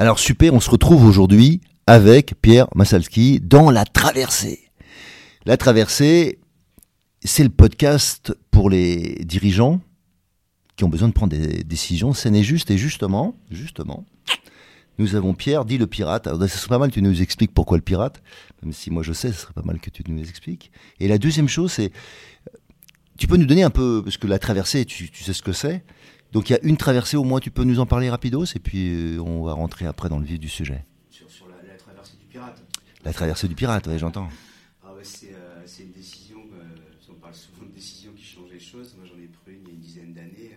[0.00, 4.70] Alors super, on se retrouve aujourd'hui avec Pierre Masalski dans La Traversée.
[5.44, 6.38] La Traversée,
[7.24, 9.80] c'est le podcast pour les dirigeants
[10.76, 12.70] qui ont besoin de prendre des décisions saines et justes.
[12.70, 14.06] Et justement, justement,
[14.98, 16.28] nous avons Pierre, dit le pirate.
[16.28, 18.22] Alors, ce serait pas mal que tu nous expliques pourquoi le pirate,
[18.62, 20.70] même si moi je sais, ce serait pas mal que tu nous expliques.
[21.00, 21.90] Et la deuxième chose, c'est,
[23.18, 25.82] tu peux nous donner un peu, parce que la traversée, tu sais ce que c'est.
[26.32, 28.58] Donc il y a une traversée au moins, tu peux nous en parler rapidos et
[28.58, 30.84] puis euh, on va rentrer après dans le vif du sujet.
[31.10, 32.62] Sur, la, traversée du pirate.
[33.04, 34.28] La traversée du pirate, oui, j'entends.
[34.84, 38.60] Ah ouais, euh, c'est une décision, euh, on parle souvent de décision qui change les
[38.60, 38.94] choses.
[38.98, 40.56] Moi j'en ai pris une il y a une dizaine d'années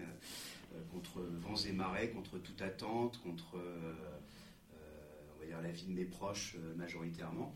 [0.92, 6.06] contre vents et marées, contre toute attente, contre on va dire la vie de mes
[6.06, 7.54] proches majoritairement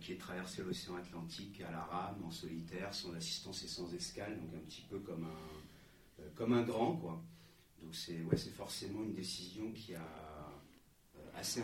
[0.00, 4.38] qui est traversé l'océan Atlantique à la rame, en solitaire, sans assistance et sans escale,
[4.38, 7.22] donc un petit peu comme un, comme un grand, quoi.
[7.82, 11.62] Donc c'est ouais, forcément une décision qui a euh, assez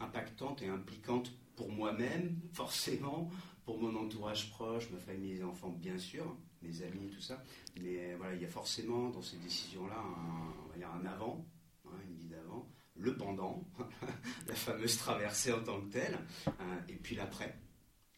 [0.00, 3.30] impactante et impliquante pour moi-même, forcément,
[3.64, 7.42] pour mon entourage proche, ma famille, mes enfants, bien sûr, mes amis, tout ça.
[7.80, 11.44] Mais voilà, il y a forcément dans ces décisions-là un, un avant,
[11.86, 13.64] hein, une vie d'avant, le pendant,
[14.46, 17.58] la fameuse traversée en tant que telle, hein, et puis l'après.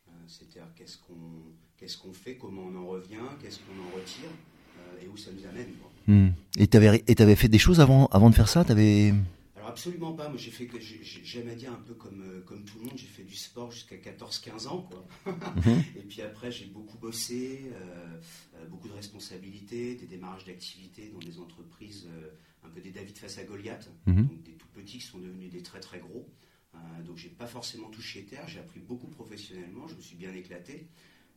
[0.09, 1.53] Euh, c'est-à-dire qu'est-ce qu'on
[2.03, 4.31] qu'on fait, comment on en revient, qu'est-ce qu'on en retire,
[4.79, 5.73] euh, et où ça nous amène.
[6.09, 6.31] Hmm.
[6.57, 9.13] Et tu avais, fait des choses avant, avant de faire ça avais...
[9.57, 10.29] Alors absolument pas.
[10.31, 13.07] Moi, j'ai fait, j'aime à dire un peu comme, euh, comme tout le monde, j'ai
[13.07, 14.89] fait du sport jusqu'à 14-15 ans.
[14.91, 15.07] Quoi.
[15.57, 15.83] Mhm.
[15.97, 18.21] Et puis après, j'ai beaucoup bossé, euh,
[18.55, 22.09] euh, beaucoup de responsabilités, des démarrages d'activités dans des entreprises,
[22.65, 24.27] un peu des David face à Goliath, mhm.
[24.27, 26.27] donc des tout petits qui sont devenus des très très gros.
[27.05, 30.89] donc j'ai pas forcément touché terre, j'ai appris beaucoup professionnellement, je me suis bien éclaté.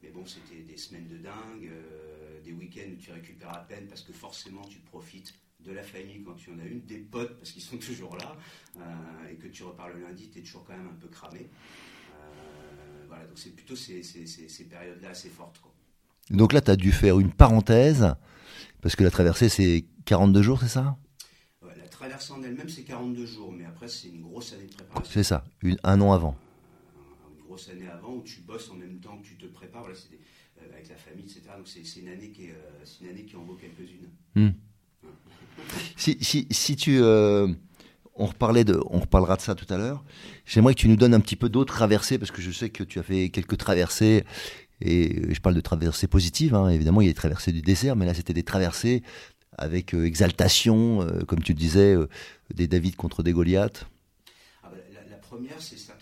[0.03, 3.85] Mais bon, c'était des semaines de dingue, euh, des week-ends où tu récupères à peine
[3.87, 7.37] parce que forcément tu profites de la famille quand tu en as une, des potes
[7.37, 8.35] parce qu'ils sont toujours là,
[8.77, 11.47] euh, et que tu repars le lundi, tu es toujours quand même un peu cramé.
[12.13, 14.01] Euh, voilà, donc c'est plutôt ces,
[14.69, 15.61] périodes-là assez fortes.
[16.29, 18.15] Donc là, tu as dû faire une parenthèse,
[18.81, 20.97] parce que la traversée, c'est 42 jours, c'est ça?
[21.61, 25.11] La traversée en elle-même, c'est 42 jours, mais après, c'est une grosse année de préparation.
[25.11, 25.43] C'est ça,
[25.83, 26.35] un an avant
[27.51, 30.87] grosse année avant où tu bosses en même temps que tu te prépares euh, avec
[30.87, 31.41] la famille, etc.
[31.57, 32.53] Donc c'est une, année qui euh,
[33.01, 34.07] une année qui en vaut quelques-unes.
[34.35, 34.51] Hmm.
[35.97, 36.99] Si, si, si, tu.
[37.01, 37.47] Euh,
[38.15, 40.05] on, reparlait de, on reparlera de ça tout à l'heure.
[40.45, 42.85] J'aimerais que tu nous donnes un petit peu d'autres traversées, parce que je sais que
[42.85, 44.23] tu as fait quelques traversées,
[44.79, 46.69] et je parle de traversées positives, hein.
[46.69, 49.03] évidemment, il y a des traversées du désert, mais là, c'était des traversées
[49.57, 51.95] avec exaltation, comme tu disais,
[52.53, 53.85] des David contre des Goliaths.
[54.63, 55.95] Ah bah, la, première, c'est ma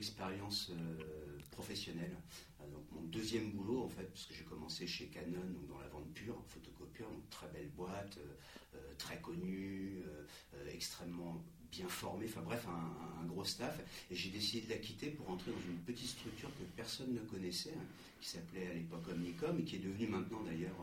[0.00, 2.16] expérience euh, professionnelle.
[2.60, 5.78] Euh, donc mon deuxième boulot, en fait, parce que j'ai commencé chez Canon, donc dans
[5.78, 8.18] la vente pure, photocopieur, donc très belle boîte,
[8.74, 10.02] euh, très connue,
[10.68, 13.78] extrêmement bien formée, enfin bref, un, gros staff.
[14.10, 17.20] Et j'ai décidé de la quitter pour entrer dans une petite structure que personne ne
[17.20, 17.86] connaissait, hein,
[18.20, 20.76] qui s'appelait à l'époque Omnicom et qui est devenue maintenant d'ailleurs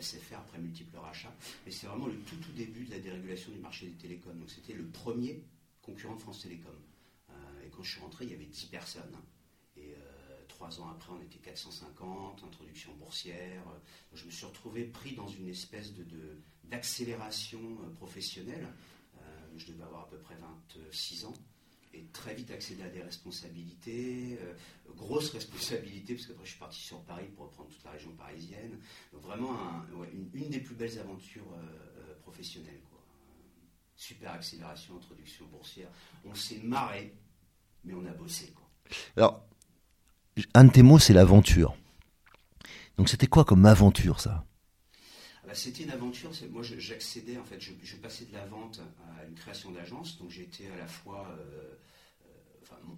[0.00, 1.34] SFR après multiples rachats.
[1.66, 4.38] Et c'est vraiment le tout tout début de la dérégulation du marché des télécoms.
[4.38, 5.42] Donc c'était le premier
[5.82, 6.74] concurrent de France Télécom.
[7.78, 9.16] Euh, quand je suis rentré, il y avait 10 personnes.
[9.76, 13.62] Et euh, trois ans après, on était 450, introduction boursière.
[14.12, 16.04] je me suis retrouvé pris dans une espèce de,
[16.64, 18.66] d'accélération euh, professionnelle.
[19.56, 21.34] je devais avoir à peu près 26 ans
[21.94, 24.38] et très vite accéder à des responsabilités,
[24.94, 28.78] grosses responsabilités, parce qu'après je suis parti sur Paris pour reprendre toute la région parisienne.
[29.12, 29.56] Donc vraiment
[30.12, 31.56] une, des plus belles aventures
[32.22, 32.82] professionnelles
[33.96, 35.88] super accélération, introduction boursière.
[36.24, 37.14] On s'est marré,
[37.88, 38.52] mais on a bossé.
[38.54, 38.68] Quoi.
[39.16, 39.44] Alors,
[40.54, 41.76] un de tes mots, c'est l'aventure.
[42.96, 44.44] Donc c'était quoi comme aventure ça?
[45.42, 46.30] Ah bah, C'était une aventure.
[46.50, 48.80] Moi, j'accédais, en fait, je, passais de la vente
[49.18, 50.18] à une création d'agence.
[50.18, 51.34] Donc, j'étais à la fois.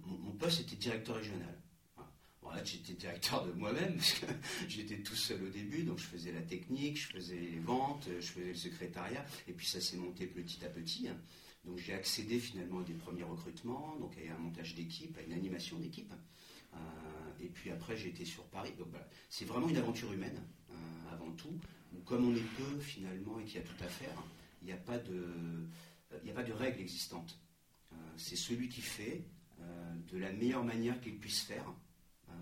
[0.07, 1.55] mon, poste était directeur régional.
[2.65, 4.25] j'étais directeur de moi-même, parce que
[4.67, 8.25] j'étais tout seul au début, donc je faisais la technique, je faisais les ventes, je
[8.25, 11.07] faisais le secrétariat, et puis ça s'est monté petit à petit.
[11.65, 15.33] Donc j'ai accédé finalement à des premiers recrutements, donc à un montage d'équipe, à une
[15.33, 16.13] animation d'équipe.
[16.73, 16.77] Euh,
[17.39, 18.73] et puis après j'ai été sur Paris.
[18.77, 18.89] Donc
[19.29, 20.73] c'est vraiment une aventure humaine euh,
[21.11, 21.59] avant tout,
[22.05, 24.23] comme on est peu finalement et qu'il y a tout à faire,
[24.61, 25.67] il n'y a pas de,
[26.23, 27.39] il a pas de règles existantes.
[27.91, 29.25] Euh, c'est celui qui fait
[30.11, 31.71] de la meilleure manière qu'il puisse faire,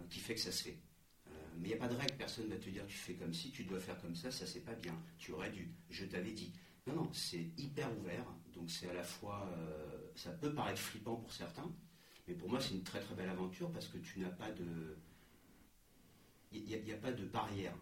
[0.09, 0.77] qui fait que ça se fait.
[1.57, 3.33] mais il n'y a pas de règle, personne ne va te dire tu fais comme
[3.33, 6.31] si, tu dois faire comme ça, ça c'est pas bien, tu aurais dû, je t'avais
[6.31, 6.53] dit.
[6.87, 8.25] Non, non, c'est hyper ouvert.
[8.59, 11.71] Donc c'est à la fois, euh, ça peut paraître flippant pour certains,
[12.27, 14.97] mais pour moi c'est une très très belle aventure parce que tu n'as pas de,
[16.51, 17.73] il n'y a, pas de barrière.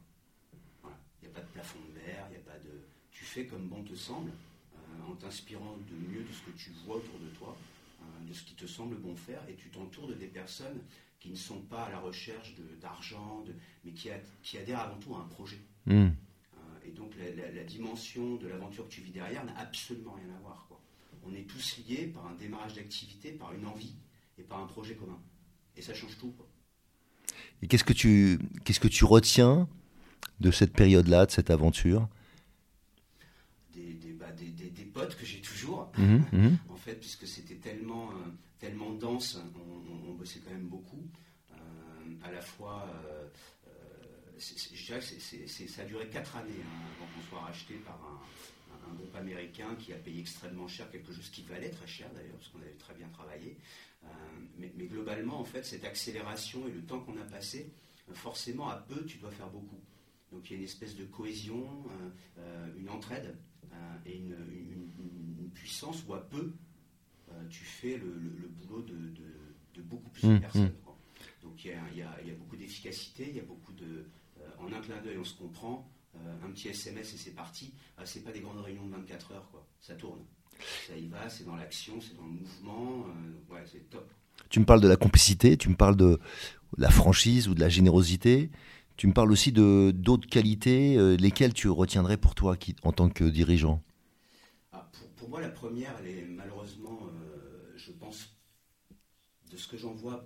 [0.84, 2.82] Il n'y a pas de plafond de verre, il n'y a pas de,
[3.12, 4.30] tu fais comme bon te semble,
[4.76, 7.58] euh, en t'inspirant de mieux de ce que tu vois autour de toi,
[8.02, 10.80] euh, de ce qui te semble bon faire, et tu t'entoures de des personnes
[11.20, 13.44] qui ne sont pas à la recherche d'argent,
[13.84, 14.12] mais qui,
[14.58, 15.60] adhèrent avant tout à un projet.
[15.88, 16.10] Hmm.
[16.88, 20.68] Et donc la, dimension de l'aventure que tu vis derrière n'a absolument rien à voir.
[21.26, 23.96] On est tous liés par un démarrage d'activité, par une envie
[24.38, 25.20] et par un projet commun.
[25.76, 26.34] Et ça change tout.
[27.62, 29.68] Et qu'est-ce que tu qu'est-ce que tu retiens
[30.40, 32.08] de cette période-là, de cette aventure?
[33.74, 34.28] Des, bah,
[34.94, 36.58] potes que j'ai toujours, mmh, mmh.
[36.70, 38.30] en fait, puisque c'était tellement, euh,
[38.60, 41.06] tellement dense, on, bossait quand même beaucoup.
[41.52, 41.56] Euh,
[42.24, 43.28] à la fois, euh,
[44.40, 48.22] je dirais que ça a duré quatre années hein, avant qu'on soit racheté par un,
[48.96, 52.48] groupe américain qui a payé extrêmement cher, quelque chose qui valait très cher d'ailleurs, parce
[52.48, 53.58] qu'on avait très bien travaillé.
[54.06, 54.08] Euh,
[54.58, 57.70] mais, globalement, en fait, cette accélération et le temps qu'on a passé,
[58.14, 59.82] forcément, à peu, tu dois faire beaucoup.
[60.32, 61.68] Donc il y a une espèce de cohésion,
[62.40, 63.36] euh, une entraide
[64.06, 64.36] et une,
[65.54, 66.54] puissance où à peu,
[67.50, 70.68] tu fais le, boulot de, beaucoup plus de mmh, personnes.
[70.68, 71.44] Mmh.
[71.44, 74.06] Donc il y, a, beaucoup d'efficacité, il y a beaucoup de,
[74.60, 75.90] en un clin d'œil, on se comprend.
[76.26, 77.74] Euh, un petit SMS et c'est parti.
[77.98, 79.68] Ah, c'est pas des grandes réunions de 24 heures, quoi.
[79.80, 80.20] Ça tourne.
[80.88, 83.06] Ça y va, c'est dans l'action, c'est dans le mouvement.
[83.08, 84.12] Euh, ouais, c'est top.
[84.50, 86.20] Tu me parles de la complicité, tu me parles de
[86.78, 88.50] la franchise ou de la générosité.
[88.96, 92.92] Tu me parles aussi de d'autres qualités, euh, lesquelles tu retiendrais pour toi qui, en
[92.92, 93.84] tant que dirigeant?
[94.72, 97.02] Ah, pour, moi, la première, elle est malheureusement,
[97.76, 98.36] je pense,
[99.52, 100.26] de ce que j'en vois,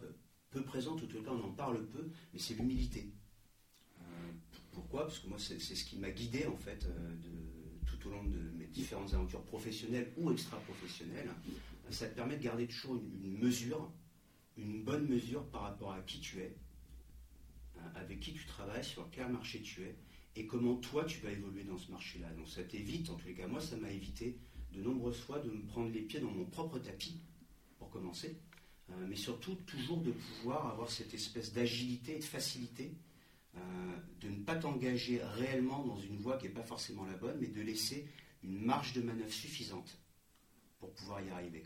[0.51, 3.11] peu, présente, ou tout le temps on en parle peu, mais c'est l'humilité.
[4.81, 5.01] Pourquoi?
[5.03, 7.15] Parce que moi, c'est ce qui m'a guidé, en fait, euh,
[7.85, 11.29] tout au long de mes différentes aventures professionnelles ou extra-professionnelles.
[11.91, 13.91] Ça te permet de garder toujours une, mesure,
[14.57, 16.57] une bonne mesure par rapport à qui tu es,
[17.77, 19.95] hein, avec qui tu travailles, sur quel marché tu es,
[20.35, 22.33] et comment toi, tu vas évoluer dans ce marché-là.
[22.33, 24.39] Donc ça t'évite, en tous les cas, moi, ça m'a évité
[24.73, 27.21] de nombreuses fois de me prendre les pieds dans mon propre tapis,
[27.77, 28.35] pour commencer,
[28.89, 32.95] euh, mais surtout toujours de pouvoir avoir cette espèce d'agilité et de facilité
[33.57, 33.59] euh,
[34.21, 37.47] de ne pas t'engager réellement dans une voie qui n'est pas forcément la bonne, mais
[37.47, 38.07] de laisser
[38.43, 39.97] une marge de manœuvre suffisante
[40.79, 41.63] pour pouvoir y arriver.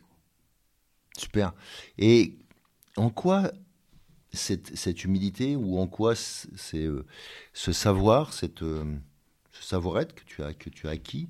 [1.18, 1.54] Super.
[1.98, 2.38] Et
[2.98, 3.52] en quoi
[4.34, 7.06] cette, humilité ou en quoi c'est euh,
[7.54, 8.84] ce savoir, cette, euh,
[9.52, 11.30] ce savoir-être que tu as, que tu as acquis,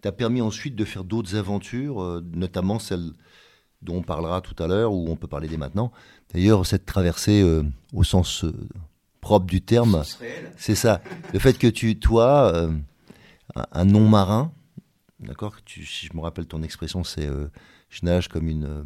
[0.00, 3.12] t'a permis ensuite de faire d'autres aventures, notamment celle
[3.82, 5.90] dont on parlera tout à l'heure, ou on peut parler dès maintenant.
[6.32, 7.42] D'ailleurs, cette traversée
[7.92, 8.44] au sens
[9.28, 10.04] propre du terme.
[10.56, 11.02] C'est ça.
[11.34, 12.72] Le fait que tu, toi, euh,
[13.72, 14.50] un non-marin,
[15.20, 17.48] d'accord Si je me rappelle ton expression, c'est euh,
[17.90, 18.84] je nage comme une euh,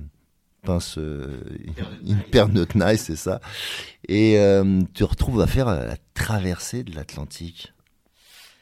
[0.65, 3.41] pince, une paire de nice, c'est ça.
[4.09, 4.37] Et
[4.95, 7.73] tu retrouves à faire la traversée de l'Atlantique.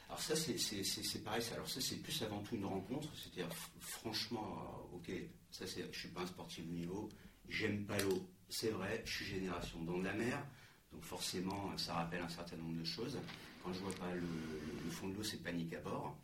[0.09, 1.43] Alors ça, c'est pareil.
[1.55, 3.09] Alors ça, c'est plus avant tout une rencontre.
[3.15, 3.49] C'est-à-dire,
[3.81, 5.11] franchement, ok,
[5.51, 7.09] ça, je suis pas un sportif de niveau.
[7.49, 8.29] J'aime pas l'eau.
[8.51, 10.45] C'est vrai, je suis génération dans la mer.
[10.93, 13.19] Donc forcément, ça rappelle un certain nombre de choses.
[13.63, 16.17] Quand je vois pas le, fond de l'eau, c'est panique à bord.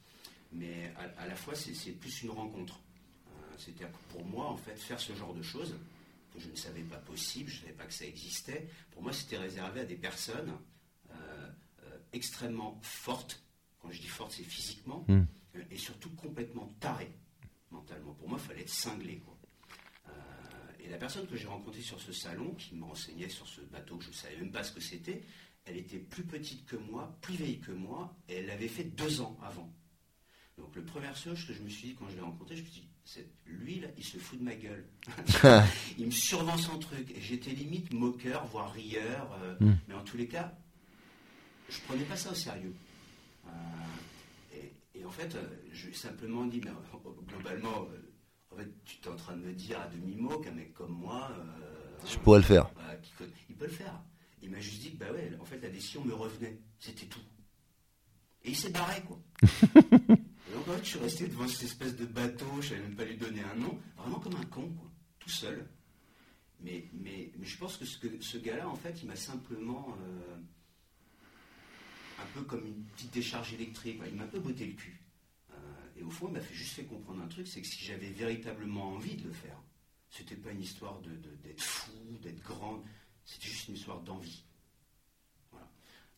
[0.52, 2.80] Mais à, la fois, c'est plus une rencontre.
[3.28, 5.76] Euh, C'était pour moi, en fait, faire ce genre de choses
[6.32, 8.68] que je ne savais pas possible, je ne savais pas que ça existait.
[8.90, 10.52] Pour moi, c'était réservé à des personnes
[11.10, 11.14] euh,
[11.84, 13.42] euh, extrêmement fortes.
[13.80, 15.24] Quand je dis fortes, c'est physiquement, hmm.
[15.70, 17.14] et surtout complètement tarées
[17.70, 18.14] mentalement.
[18.14, 19.18] Pour moi, il fallait être cinglé.
[19.18, 19.35] Quoi.
[20.86, 24.08] Et la personne que j'ai rencontrée sur ce salon, qui m'enseignait sur ce bateau, je
[24.08, 25.22] ne savais même pas ce que c'était,
[25.64, 29.20] elle était plus petite que moi, plus vieille que moi, et elle l'avait fait deux
[29.20, 29.72] ans avant.
[30.56, 32.66] Donc le premier chose que je me suis dit quand je l'ai rencontré, je me
[32.68, 32.88] suis dit,
[33.46, 34.86] lui là, il se fout de ma gueule.
[35.98, 37.10] il me survend son truc.
[37.10, 39.36] Et j'étais limite moqueur, voire rieur.
[39.42, 39.76] Euh, hmm.
[39.88, 40.56] Mais en tous les cas,
[41.68, 42.74] je prenais pas ça au sérieux.
[43.46, 43.50] Euh,
[45.04, 46.70] en fait, euh, je lui ai simplement dit, mais,
[47.28, 47.86] globalement,
[48.56, 51.30] en fait, tu es en train de me dire à demi-mot qu'un mec comme moi.
[51.38, 52.70] euh, Je pourrais le faire.
[52.74, 52.94] bah,
[53.48, 54.00] il peut le faire.
[54.42, 56.58] Il m'a juste dit que, bah ouais, en fait, la décision me revenait.
[56.78, 57.20] C'était tout.
[58.44, 59.18] Et il s'est barré, quoi.
[59.42, 59.46] et
[60.54, 63.04] donc, en fait, je suis resté devant cette espèce de bateau, je savais même pas
[63.04, 65.68] lui donner un nom, vraiment comme un con, quoi, tout seul.
[66.60, 69.94] Mais, mais, mais je pense que ce, que- ce gars-là, en fait, il m'a simplement.
[70.02, 70.36] euh,
[72.18, 74.00] un peu comme une petite décharge électrique.
[74.06, 74.98] Il m'a un peu botté le cul.
[75.96, 78.10] Et au fond, il m'a fait juste fait comprendre un truc, c'est que si j'avais
[78.10, 79.60] véritablement envie de le faire,
[80.10, 82.82] c'était pas une histoire d'être fou, d'être grand,
[83.24, 84.44] c'était juste une histoire d'envie.
[85.50, 85.68] Voilà.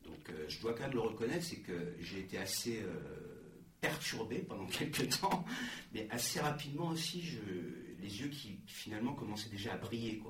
[0.02, 4.40] Donc euh, je dois quand même le reconnaître, c'est que j'ai été assez euh, perturbé
[4.40, 5.44] pendant quelques temps,
[5.92, 7.22] mais assez rapidement aussi,
[7.98, 10.22] les yeux qui finalement commençaient déjà à briller.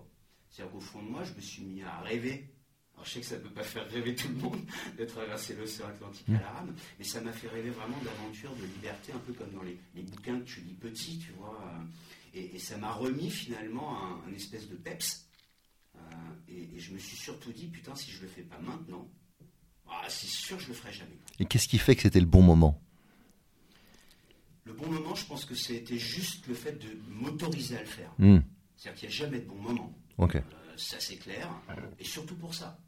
[0.51, 2.51] C'est-à-dire qu'au fond de moi, je me suis mis à rêver.
[2.99, 4.61] Alors je sais que ça ne peut pas faire rêver tout le monde
[4.99, 8.67] de traverser l'océan Atlantique à la rame, mais ça m'a fait rêver vraiment d'aventure, de
[8.67, 11.57] liberté, un peu comme dans les, les bouquins que tu lis petit, tu vois.
[11.65, 11.85] euh,
[12.35, 15.29] Et, et ça m'a remis finalement un, un espèce de peps.
[15.95, 16.01] Euh,
[16.49, 19.09] et, et je me suis surtout dit, putain, si je le fais pas maintenant,
[19.89, 21.19] ah, c'est sûr que je le ferai jamais.
[21.39, 22.83] Et qu'est-ce qui fait que c'était le bon moment?
[24.65, 28.13] Le bon moment, je pense que c'était juste le fait de m'autoriser à le faire.
[28.19, 28.41] Hmm,
[28.77, 29.97] C'est-à-dire qu'il n'y a jamais de bon moment.
[30.19, 30.35] Ok.
[30.35, 30.41] Euh,
[30.77, 31.49] ça c'est clair,
[31.99, 32.79] et surtout pour ça.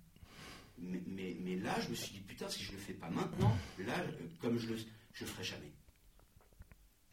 [0.83, 3.11] Mais, mais- mais là, je me suis dit, putain, si je ne le fais pas
[3.11, 3.57] maintenant,
[3.87, 4.77] là, euh, comme je le
[5.13, 5.73] je le ferai jamais.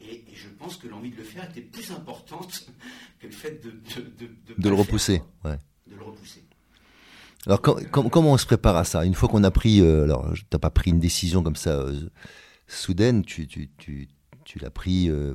[0.00, 2.70] Et, et je pense que l'envie de le faire était plus importante
[3.18, 5.20] que le fait de, de, de, le repousser.
[5.44, 5.58] Ouais.
[5.86, 6.44] De le repousser.
[7.46, 9.04] Alors com- com- comment on se prépare à ça?
[9.04, 12.08] Une fois qu'on a pris, euh, alors t'as pas pris une décision comme ça euh,
[12.68, 14.08] soudaine, tu, tu, tu,
[14.44, 15.34] tu l'as pris, euh,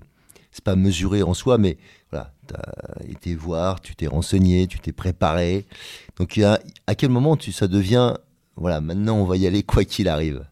[0.52, 1.78] c'est pas mesuré en soi, mais
[2.14, 5.66] voilà, t'as été voir, tu t'es renseigné, tu t'es préparé.
[6.18, 8.14] Donc à quel moment tu, ça devient,
[8.56, 10.46] voilà, maintenant on va y aller quoi qu'il arrive?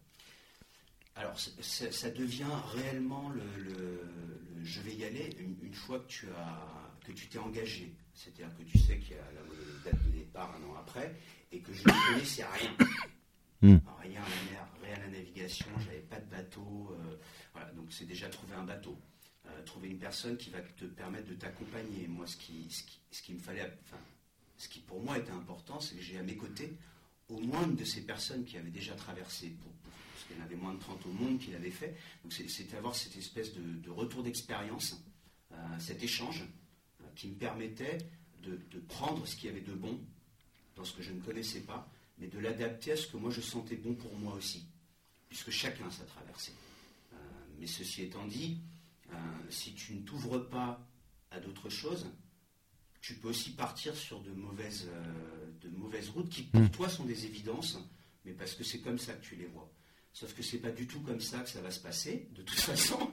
[1.14, 6.08] Alors, ça devient réellement le, le- le je vais y aller une, une fois que
[6.08, 7.92] tu as que tu t'es engagé.
[8.14, 11.14] C'est-à-dire que tu sais qu'il y a la date de départ un an après
[11.52, 12.70] et que je ne connaissais rien.
[13.64, 13.78] Hmm.
[14.02, 16.96] Rien à la mer, rien à la navigation, j'avais pas de bateau.
[16.98, 17.14] euh,
[17.54, 18.98] voilà, donc c'est déjà trouver un bateau.
[19.52, 22.06] Euh, trouver une personne qui va te permettre de t'accompagner.
[22.08, 23.98] Moi, ce qui, ce qui, ce qui me fallait, enfin,
[24.56, 26.72] ce qui pour moi était important, c'est que j'ai à mes côtés
[27.28, 30.56] au moins une de ces personnes qui avaient déjà traversé, parce qu'il y en avait
[30.56, 31.96] moins de 30 au monde qui l'avaient fait.
[32.22, 35.02] Donc c'était avoir cette espèce de, retour d'expérience,
[35.52, 36.44] euh, cet échange
[37.00, 37.98] euh, qui me permettait
[38.42, 39.98] de, prendre ce qu'il y avait de bon
[40.76, 43.40] dans ce que je ne connaissais pas, mais de l'adapter à ce que moi je
[43.40, 44.66] sentais bon pour moi aussi,
[45.28, 46.52] puisque chacun sa traversée.
[47.12, 47.16] Euh,
[47.58, 48.58] mais ceci étant dit,
[49.50, 50.86] si tu ne t'ouvres pas
[51.30, 52.06] à d'autres choses,
[53.00, 56.70] tu peux aussi partir sur de mauvaises, euh, de mauvaises routes qui pour Mm.
[56.70, 57.78] toi sont des évidences,
[58.24, 59.70] mais parce que c'est comme ça que tu les vois.
[60.14, 62.60] Sauf que c'est pas du tout comme ça que ça va se passer, de toute
[62.60, 63.10] façon,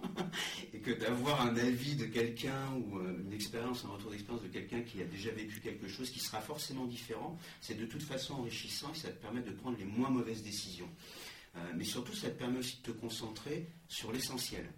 [0.74, 4.50] et que d'avoir un avis de quelqu'un ou euh, une expérience, un retour d'expérience de
[4.50, 8.36] quelqu'un qui a déjà vécu quelque chose qui sera forcément différent, c'est de toute façon
[8.36, 10.90] enrichissant et ça te permet de prendre les moins mauvaises décisions.
[11.56, 14.70] Euh, mais surtout, ça te permet aussi de te concentrer sur l'essentiel.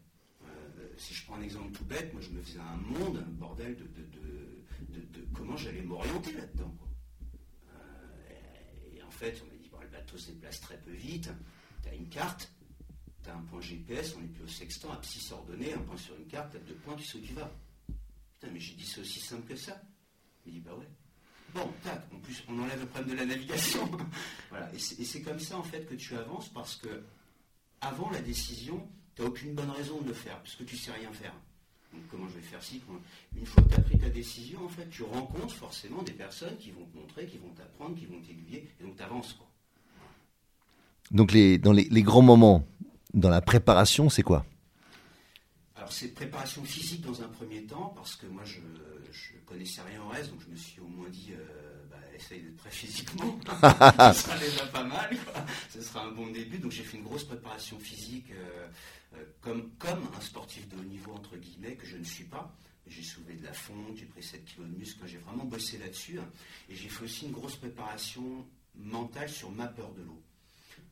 [0.98, 3.75] Si je prends un exemple tout bête, moi je me faisais un monde, un bordel
[3.75, 6.75] de, de- de- comment j'allais m'orienter là-dedans.
[7.74, 11.29] Euh, et en fait, on m'a dit, bon, le bateau se déplace très peu vite,
[11.83, 12.51] tu as une carte,
[13.24, 16.15] tu as un point GPS, on est plus au sextant, abscisse ordonnée, un point sur
[16.15, 17.51] une carte, tu as deux points, tu sais où tu vas.
[18.39, 19.81] Putain, mais j'ai dit, c'est aussi simple que ça.
[20.45, 20.88] Il dit, bah ouais.
[21.53, 23.89] Bon, tac, en plus, on enlève le problème de la navigation.
[24.50, 27.03] voilà, et c'est comme ça, en fait, que tu avances, parce que
[27.81, 31.12] avant la décision, tu n'as aucune bonne raison de le faire, puisque tu sais rien
[31.13, 31.34] faire.
[31.94, 33.00] Donc, comment je vais faire ci comment-
[33.36, 36.58] Une fois que tu as pris ta décision, en fait, tu rencontres forcément des personnes
[36.58, 39.48] qui vont te montrer, qui vont t'apprendre, qui vont t'aiguiller, et donc tu avances, quoi.
[41.12, 42.65] Donc les, dans les, les grands moments,
[43.13, 44.46] dans la préparation, c'est quoi?
[45.75, 50.01] Alors, c'est préparation physique dans un premier temps, parce que moi, je ne connaissais rien
[50.03, 51.81] au reste, donc je me suis au moins dit, euh,
[52.15, 53.39] essaye d'être prêt physiquement.
[54.13, 55.46] Ce sera déjà pas mal, quoi.
[55.70, 56.58] Ce sera un bon début.
[56.60, 58.68] Donc, j'ai fait une grosse préparation physique, euh,
[59.15, 62.56] euh, comme, comme un sportif de haut niveau, entre guillemets, que je ne suis pas.
[62.88, 66.20] J'ai soulevé de la fonte, j'ai pris 7 kilos de muscle, j'ai vraiment bossé là-dessus.
[66.20, 66.30] hein.
[66.70, 70.22] Et j'ai fait aussi une grosse préparation mentale sur ma peur de l'eau.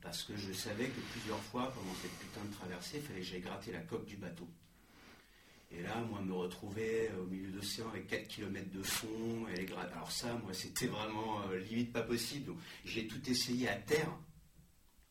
[0.01, 3.25] Parce que je savais que plusieurs fois, pendant cette putain de traversée, il fallait que
[3.25, 4.47] j'aille gratter la coque du bateau.
[5.71, 9.71] Et là, moi, me retrouver au milieu d'océan avec 4 km de fond, et les
[9.73, 12.53] alors ça, moi, c'était vraiment euh, limite pas possible.
[12.85, 14.11] J'ai tout essayé à terre.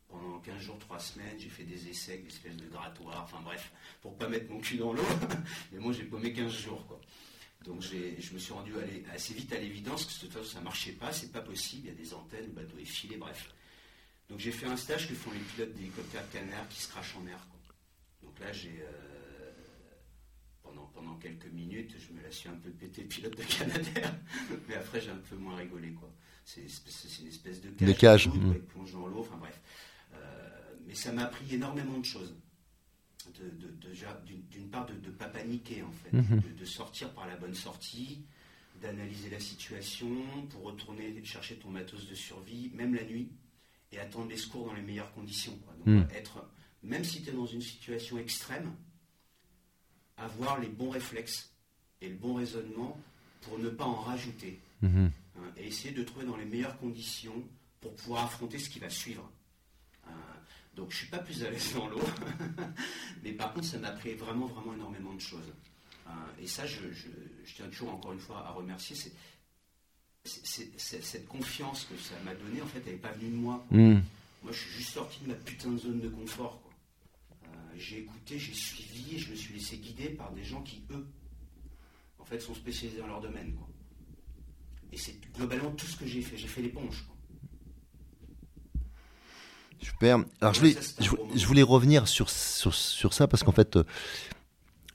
[0.09, 3.41] Pendant 15 jours, 3 semaines, j'ai fait des essais, avec des espèces de grattoirs, enfin
[3.45, 5.03] bref, pour pas mettre mon cul dans l'eau.
[5.73, 6.99] Mais moi, j'ai paumé 15 jours.
[7.65, 8.73] Donc je me suis rendu
[9.13, 11.89] assez vite à l'évidence que de toute façon, ça marchait pas, c'est pas possible, il
[11.89, 13.53] y a des antennes, le bateau est filé, bref.
[14.29, 17.21] Donc j'ai fait un stage que font les pilotes d'hélicoptères Canard qui se crachent en
[17.21, 17.39] mer.
[18.23, 19.08] Donc là, j'ai pendant,
[20.99, 24.15] pendant quelques minutes, je me la suis un peu pété pilote de Canadair,
[24.69, 26.13] mais après j'ai un peu moins rigolé quoi.
[26.45, 28.29] C'est une espèce de cage, de cage.
[28.29, 28.55] Mmh.
[28.69, 29.61] plonge dans l'eau, enfin bref.
[30.87, 32.35] mais ça m'a appris énormément de choses
[34.55, 36.41] d'une part de ne pas paniquer en fait, Mhm.
[36.41, 38.25] de, de sortir par la bonne sortie,
[38.81, 40.09] d'analyser la situation
[40.51, 43.31] pour retourner chercher ton matos de survie, même la nuit,
[43.93, 45.57] et attendre les secours dans les meilleures conditions.
[45.59, 45.75] quoi.
[45.75, 46.09] Donc, Mhm.
[46.15, 46.49] être,
[46.83, 48.73] même si tu es dans une situation extrême,
[50.19, 51.51] avoir les bons réflexes
[52.01, 52.99] et le bon raisonnement
[53.43, 54.59] pour ne pas en rajouter.
[54.83, 55.11] Mhm.
[55.37, 57.43] hein, et essayer de trouver dans les meilleures conditions
[57.81, 59.29] pour pouvoir affronter ce qui va suivre.
[60.07, 60.11] Euh,
[60.77, 62.01] donc je suis pas plus à l'aise dans l'eau,
[63.25, 65.53] mais par contre ça m'a appris vraiment vraiment énormément de choses.
[66.07, 66.11] Euh,
[66.43, 67.09] et ça, je, je-
[67.45, 68.97] je tiens toujours encore une fois à remercier.
[68.97, 69.13] C'est,
[70.25, 73.31] c'est- c'est- c'est- cette confiance que ça m'a donnée, en fait, elle n'est pas venue
[73.31, 73.65] de moi.
[73.71, 74.03] Mhm.
[74.43, 76.61] Moi, je suis juste sorti de ma putain de zone de confort.
[76.63, 76.68] quoi.
[77.79, 81.07] J'ai écouté, j'ai suivi, et je me suis laissé guider par des gens qui, eux,
[82.19, 83.55] en fait, sont spécialisés dans leur domaine.
[83.55, 83.69] quoi.
[84.93, 86.37] Et c'est globalement tout ce que j'ai fait.
[86.37, 87.07] J'ai fait l'éponge.
[89.81, 90.19] Super.
[90.41, 93.85] Alors je voulais, je, je revenir sur, sur, sur ça parce qu'en fait, euh,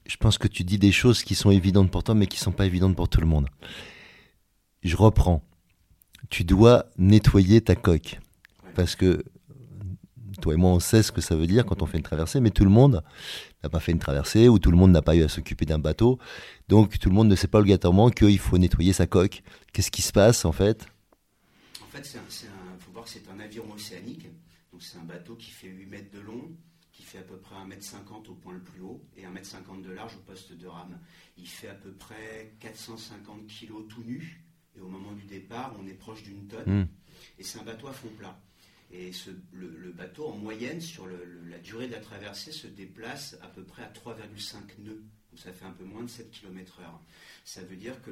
[0.06, 2.52] je pense que tu dis des choses qui sont évidentes pour toi mais qui sont
[2.52, 3.48] pas évidentes pour tout le monde.
[4.84, 5.42] Je reprends.
[6.30, 8.20] Tu dois nettoyer ta coque
[8.64, 8.72] Ouais.
[8.76, 9.24] parce que
[10.44, 12.40] toi et moi on sait ce que ça veut dire quand on fait une traversée,
[12.42, 13.04] mais tout le monde
[13.64, 15.80] n'a pas fait une traversée ou tout le monde n'a pas eu à s'occuper d'un
[15.80, 16.20] bateau,
[16.68, 19.42] donc tout le monde ne sait pas obligatoirement qu'il faut nettoyer sa coque.
[19.72, 20.86] Qu'est-ce qui se passe en fait?
[21.82, 24.28] En fait, un- faut voir que c'est un avion océanique.
[24.72, 26.52] Donc, c'est un bateau qui fait 8 mètres de long,
[26.92, 29.30] qui fait à peu près 1 mètre 50 au point le plus haut et 1
[29.30, 31.00] mètre 50 de large au poste de rame.
[31.38, 34.44] Il fait à peu près 450 kilos tout nu.
[34.76, 36.82] Et au moment du départ, on est proche d'une tonne.
[36.82, 36.88] Hmm.
[37.38, 38.36] Et c'est un bateau à fond plat.
[38.94, 39.12] Et
[39.52, 43.82] le, bateau, en moyenne, sur la durée de la traversée, se déplace à peu près
[43.82, 45.04] à 3,5 nœuds.
[45.32, 47.02] Donc ça fait un peu moins de 7 km heure.
[47.44, 48.12] Ça veut dire que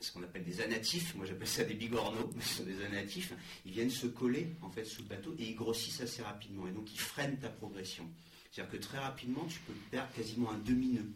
[0.00, 3.32] ce qu'on appelle des anatifs, moi j'appelle ça des bigorneaux, mais ce sont des anatifs,
[3.64, 6.66] ils viennent se coller en fait sous le bateau et ils grossissent assez rapidement.
[6.66, 8.10] Et donc ils freinent ta progression.
[8.50, 11.12] C'est-à-dire que très rapidement, tu peux perdre quasiment un demi-nœud.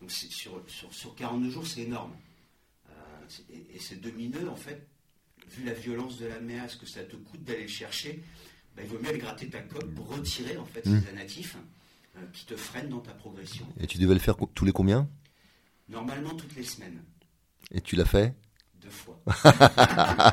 [0.00, 2.14] Donc sur, sur, sur 42 jours, c'est énorme.
[2.90, 2.94] Euh,
[3.74, 4.86] et ces demi-nœuds, en fait,
[5.56, 8.22] vu la violence de la mer, ce que ça te coûte d'aller le chercher,
[8.76, 11.00] bah, il vaut mieux aller gratter ta coque pour retirer en fait Mm.
[11.02, 11.56] ces anatifs
[12.16, 13.66] euh, qui te freinent dans ta progression.
[13.80, 15.08] Et tu devais le faire tous les combien?
[15.88, 17.02] Normalement toutes les semaines,
[17.70, 18.34] Et tu l'as fait?
[18.80, 19.20] Deux fois.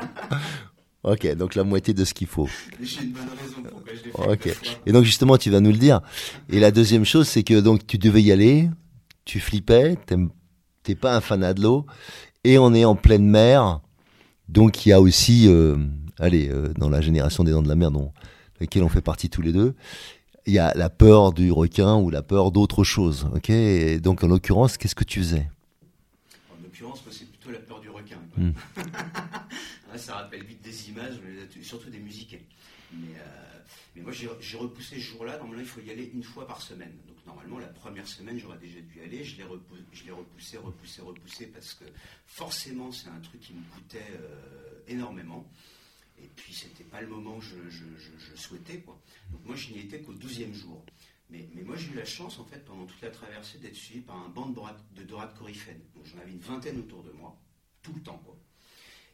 [1.02, 2.46] Ok, donc la moitié de ce qu'il faut.
[2.82, 4.42] J'ai une bonne raison pourquoi je l'ai fait Ok.
[4.44, 4.72] deux fois.
[4.84, 6.02] Et donc justement, tu vas nous le dire.
[6.50, 8.68] Et la deuxième chose, c'est que donc tu devais y aller,
[9.24, 9.96] tu flippais,
[10.82, 11.86] t'es pas un fanat de l'eau,
[12.44, 13.80] et on est en pleine mer,
[14.50, 15.76] donc il y a aussi, euh,
[16.18, 18.12] allez, euh, dans la génération des dents de la mer, dont
[18.60, 19.74] laquelle on fait partie tous les deux,
[20.46, 23.28] il y a la peur du requin ou la peur d'autre chose.
[23.34, 23.50] Ok?
[23.50, 25.48] Et donc en l'occurrence, qu'est-ce que tu faisais?
[26.50, 28.16] En l'occurrence, moi, c'est plutôt la peur du requin.
[28.34, 28.42] quoi.
[28.76, 29.92] Mm.
[29.92, 32.38] Ouais, ça rappelle vite des images, mais surtout des musiques.
[32.92, 33.58] Mais, euh,
[33.94, 35.36] mais moi, j'ai j'ai repoussé ce jour-là.
[35.38, 36.92] Normalement, il faut y aller une fois par semaine.
[37.08, 39.24] Donc, normalement, la première semaine, j'aurais déjà dû y aller.
[39.24, 41.84] Je l'ai repoussé, repoussé, repoussé, parce que
[42.26, 45.50] forcément, c'est un truc qui me coûtait euh, énormément.
[46.22, 48.80] Et puis, c'était pas le moment que je, souhaitais.
[48.80, 49.00] Quoi.
[49.32, 50.84] Donc, moi, je n'y étais qu'au 12e jour.
[51.30, 54.16] Mais, moi, j'ai eu la chance, en fait, pendant toute la traversée, d'être suivi par
[54.16, 55.80] un banc de, dorades- de dorades coryphènes.
[55.94, 57.40] Donc, j'en avais une vingtaine autour de moi,
[57.82, 58.18] tout le temps.
[58.24, 58.36] Quoi.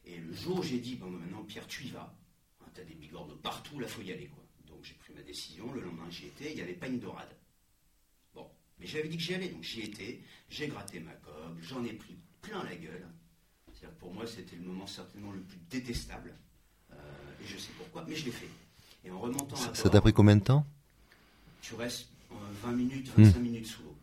[0.04, 2.16] Et le jour où j'ai dit, bon, maintenant, Pierre, tu y vas.
[2.60, 4.28] Hein, T'as des bigorneaux partout, là, faut y aller.
[4.28, 4.44] Quoi.
[4.66, 5.70] Donc, j'ai pris ma décision.
[5.72, 6.50] Le lendemain, j'y étais.
[6.50, 7.36] Il n'y avait pas une dorade.
[8.78, 9.48] Mais j'avais dit que j'y allais.
[9.48, 10.20] Donc, j'y étais.
[10.50, 11.60] J'ai gratté ma coque.
[11.62, 13.06] J'en ai pris plein la gueule.
[13.72, 16.34] C'est-à-dire pour moi, c'était le moment certainement le plus détestable.
[16.92, 16.96] Euh,
[17.42, 18.48] et je sais pourquoi, mais je l'ai fait.
[19.04, 20.66] Et en remontant à Ça ça t'a pris combien de temps?
[21.62, 23.22] Tu restes euh, 20 minutes, Hmm.
[23.24, 23.96] 25 minutes sous l'eau.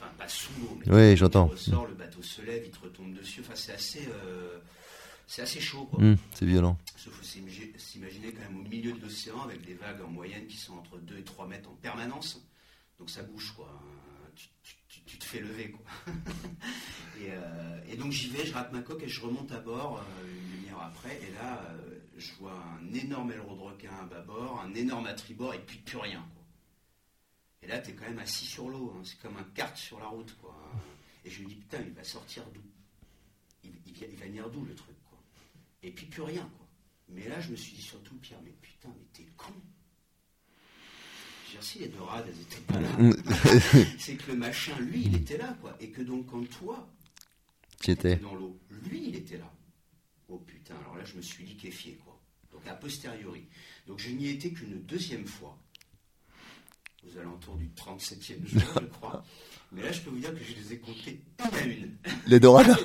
[0.00, 1.46] Enfin, pas sous l'eau, mais Oui, tu j'entends.
[1.46, 3.40] ressors, le bateau se lève, il te retombe dessus.
[3.40, 4.58] Enfin, c'est assez, euh,
[5.26, 6.00] c'est assez chaud, quoi.
[6.00, 6.78] Hum, C'est violent.
[6.96, 10.46] Sauf faut s'imagi- s'imaginer quand même au milieu de l'océan avec des vagues en moyenne
[10.46, 12.44] qui sont entre 2 et 3 mètres en permanence.
[12.98, 13.68] Donc ça bouge, quoi.
[15.06, 15.84] Tu, te fais lever, quoi.
[17.20, 19.98] et, euh, et donc j'y vais, je rate ma coque et je remonte à bord
[19.98, 21.20] euh, une demi-heure après.
[21.22, 25.14] Et là, euh, je vois un énorme aileron de requin à bâbord, un énorme à
[25.14, 26.44] tribord et puis plus rien, quoi.
[27.62, 28.94] Et là, tu es quand même assis sur l'eau.
[28.96, 29.02] hein.
[29.04, 30.54] C'est comme un kart sur la route, quoi.
[31.24, 32.60] Et je me dis, putain, il va sortir d'où?
[33.62, 35.18] Il, il va venir d'où le truc, quoi?
[35.82, 36.66] Et puis plus rien, quoi.
[37.08, 39.52] Mais là, je me suis dit surtout, Pierre, mais putain, mais t'es con.
[41.54, 42.88] Dire, si les dorades, elles étaient pas là,
[43.98, 45.76] c'est que le machin, lui, il était là, quoi.
[45.78, 46.88] Et que donc, quand toi,
[47.80, 48.16] Tu étais.
[48.16, 48.58] dans l'eau,
[48.90, 49.48] lui, il était là.
[50.28, 52.20] Oh putain, alors là, je me suis liquéfié, quoi.
[52.52, 53.46] Donc, a posteriori.
[53.86, 55.56] Donc, je n'y étais qu'une deuxième fois.
[57.06, 59.24] aux alentours du 37e jour, je crois.
[59.70, 61.96] Mais là, je peux vous dire que je les ai comptés une à une.
[62.26, 62.66] Les dorades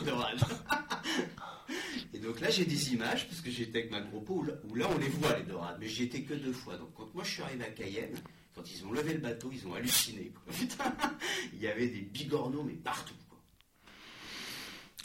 [2.13, 4.43] Et donc là, j'ai des images, parce que j'étais avec ma groupe où
[4.75, 5.77] là, on les voit, les dorades.
[5.79, 6.77] Mais j'y étais que deux fois.
[6.77, 8.15] Donc quand moi, je suis arrivé à Cayenne,
[8.59, 10.33] quand ils ont levé le bateau, ils ont halluciné.
[11.53, 13.13] Il y avait des bigorneaux, mais partout.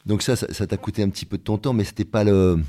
[0.07, 2.61] Donc ça, ça t'a coûté un petit peu de ton temps, mais c'était pas le,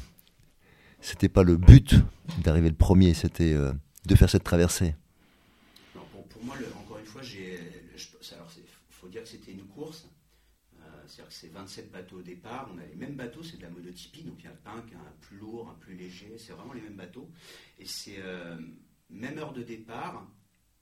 [1.02, 1.96] c'était pas le but
[2.44, 3.74] d'arriver le premier, c'était euh,
[4.06, 4.96] de faire cette traversée.
[5.96, 7.60] Non, pour, moi, encore une fois, j'ai,
[8.32, 8.52] alors
[8.90, 10.08] faut dire que c'était une course.
[10.78, 12.70] Euh, c'est-à-dire que c'est 27 bateaux au départ.
[12.74, 14.94] On a les mêmes bateaux, c'est de la monotypie, donc il y a un qui
[14.94, 16.36] un plus lourd, un plus léger.
[16.38, 17.30] C'est vraiment les mêmes bateaux.
[17.80, 18.56] Et c'est euh,
[19.10, 20.28] même heure de départ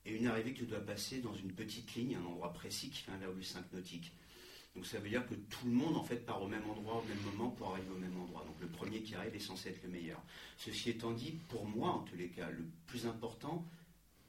[0.05, 3.01] et une arrivée que tu dois passer dans une petite ligne, un endroit précis qui
[3.01, 4.11] fait 1,5 nautique.
[4.75, 7.03] Donc ça veut dire que tout le monde en fait part au même endroit au
[7.03, 8.43] même moment pour arriver au même endroit.
[8.45, 10.19] Donc le premier qui arrive est censé être le meilleur.
[10.57, 13.67] Ceci étant dit, pour moi en tous les cas, le plus important,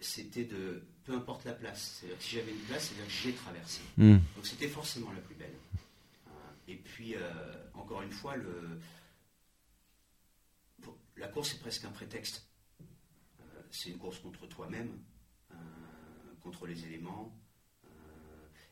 [0.00, 3.32] c'était de, peu importe la place, c'est-à-dire que si j'avais une place, c'est-à-dire que j'ai
[3.32, 3.80] traversé.
[3.96, 4.18] Hmm.
[4.36, 5.54] Donc c'était forcément la plus belle.
[6.26, 6.30] Euh,
[6.68, 7.20] et puis, euh,
[7.72, 8.78] encore une fois, le,
[11.16, 12.46] la course est presque un prétexte.
[13.40, 14.98] Euh, c'est une course contre toi-même,
[16.44, 17.36] contre les éléments,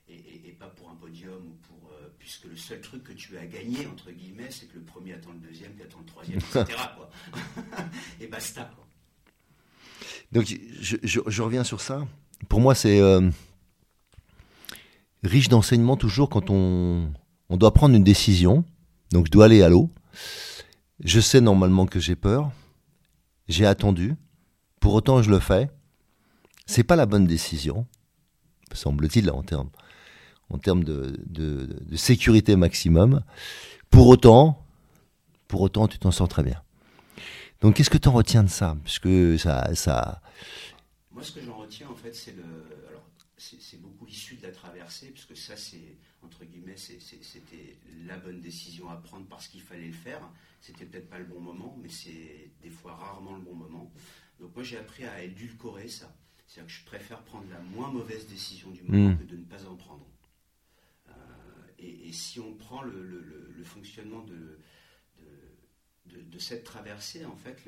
[0.08, 3.46] et, pas pour un podium ou pour euh, puisque le seul truc que tu as
[3.46, 6.66] gagné entre guillemets c'est que le premier attend le deuxième qui attend le troisième etc
[8.20, 8.70] et basta
[10.32, 10.46] donc
[10.80, 12.06] je, reviens sur ça.
[12.48, 13.28] Pour moi c'est euh,
[15.22, 17.12] riche d'enseignement toujours quand on,
[17.50, 18.64] on doit prendre une décision.
[19.12, 19.90] Donc je dois aller à l'eau.
[21.04, 22.50] Je sais normalement que j'ai peur.
[23.48, 24.14] J'ai attendu.
[24.80, 25.68] Pour autant je le fais
[26.66, 27.86] c'est pas la bonne décision
[28.76, 29.70] semble-t-il en termes
[30.50, 33.22] en de, sécurité maximum.
[33.90, 34.66] Pour autant,
[35.48, 36.62] pour autant, tu t'en sors très bien.
[37.60, 38.76] Donc, qu'est-ce que tu en retiens de ça?
[38.84, 40.20] Puisque ça, ça.
[41.10, 42.44] Moi, ce que j'en retiens, en fait, c'est le.
[42.88, 43.02] Alors,
[43.36, 48.88] c'est beaucoup issu de la traversée, puisque ça, c'est entre guillemets, c'était la bonne décision
[48.88, 50.20] à prendre parce qu'il fallait le faire.
[50.60, 53.90] C'était peut-être pas le bon moment, mais c'est des fois rarement le bon moment.
[54.38, 56.14] Donc, moi, j'ai appris à édulcorer ça.
[56.52, 59.18] C'est-à-dire que je préfère prendre la moins mauvaise décision du moment hmm.
[59.18, 60.06] que de ne pas en prendre.
[61.78, 64.58] Et, si on prend le, fonctionnement de,
[66.06, 67.64] de, cette traversée, en fait,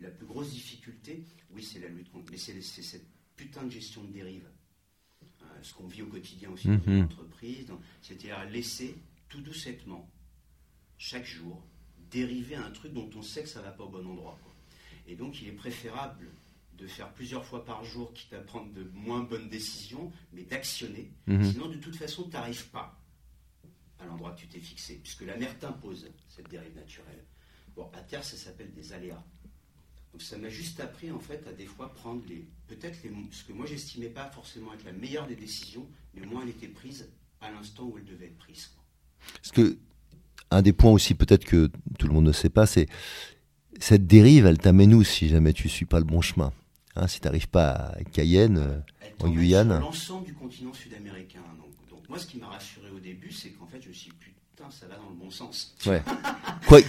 [0.00, 4.04] la plus grosse difficulté, oui, c'est la lutte contre, mais c'est cette putain de gestion
[4.04, 4.46] de dérive.
[5.42, 7.04] Euh, ce qu'on vit au quotidien aussi dans une mhm.
[7.04, 7.66] entreprise,
[8.02, 8.94] c'est-à-dire laisser
[9.30, 10.08] tout doucement,
[10.98, 11.64] chaque jour,
[12.10, 14.38] dériver un truc dont on sait que ça ne va pas au bon endroit.
[15.06, 16.28] Et donc, il est préférable
[16.82, 21.12] de faire plusieurs fois par jour, quitte à prendre de moins bonnes décisions, mais d'actionner.
[21.28, 21.52] Mhm.
[21.52, 23.00] Sinon, de toute façon, tu n'arrives pas
[24.00, 27.24] à l'endroit que tu t'es fixé, puisque la mer t'impose cette dérive naturelle.
[27.76, 29.22] Bon, à terre, ça s'appelle des aléas.
[30.12, 33.44] Donc ça m'a juste appris en fait à des fois prendre les peut-être les ce
[33.44, 36.68] que moi j'estimais pas forcément être la meilleure des décisions, mais au moins elle était
[36.68, 37.08] prise
[37.40, 38.72] à l'instant où elle devait être prise.
[39.36, 39.78] Parce que
[40.50, 42.88] un des points aussi peut-être que tout le monde ne sait pas, c'est
[43.80, 46.52] cette dérive, elle t'amène où si jamais tu suis pas le bon chemin?
[46.96, 48.80] Hein, Si tu n'arrives pas à Cayenne, euh,
[49.20, 49.78] en Guyane.
[49.78, 51.40] L'ensemble du continent sud-américain.
[52.08, 54.70] Moi, ce qui m'a rassuré au début, c'est qu'en fait, je me suis dit, putain,
[54.70, 55.74] ça va dans le bon sens.
[55.86, 56.02] Ouais.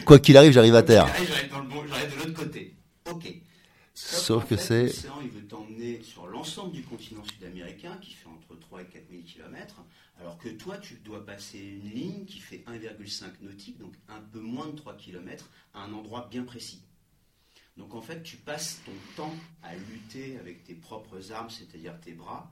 [0.04, 1.08] quoi qu'il arrive, j'arrive à terre.
[1.08, 2.76] J'arrive de l'autre côté.
[3.10, 3.34] Ok.
[3.94, 4.88] Sauf, que c'est.
[4.88, 9.04] L'océan, il veut t'emmener sur l'ensemble du continent sud-américain, qui fait entre 3 et 4
[9.12, 9.84] 000 km,
[10.20, 14.40] alors que toi, tu dois passer une ligne qui fait 1,5 nautique, donc un peu
[14.40, 16.82] moins de 3 km, à un endroit bien précis.
[17.78, 19.34] Donc en fait, tu passes ton temps
[19.64, 22.52] à lutter avec tes propres armes, c'est-à-dire tes bras,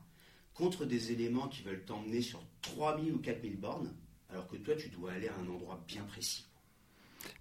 [0.54, 3.94] contre des éléments qui veulent t'emmener sur 3000 ou 4000 bornes,
[4.30, 6.46] alors que toi, tu dois aller à un endroit bien précis.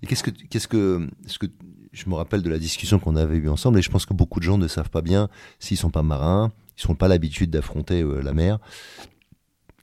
[0.03, 1.47] Et qu'est-ce que, qu'est-ce que, ce que
[1.93, 4.41] je me rappelle de la discussion qu'on avait eue ensemble, et je pense que beaucoup
[4.41, 8.03] de gens ne savent pas bien s'ils sont pas marins, ils sont pas l'habitude d'affronter
[8.03, 8.59] euh, la mer,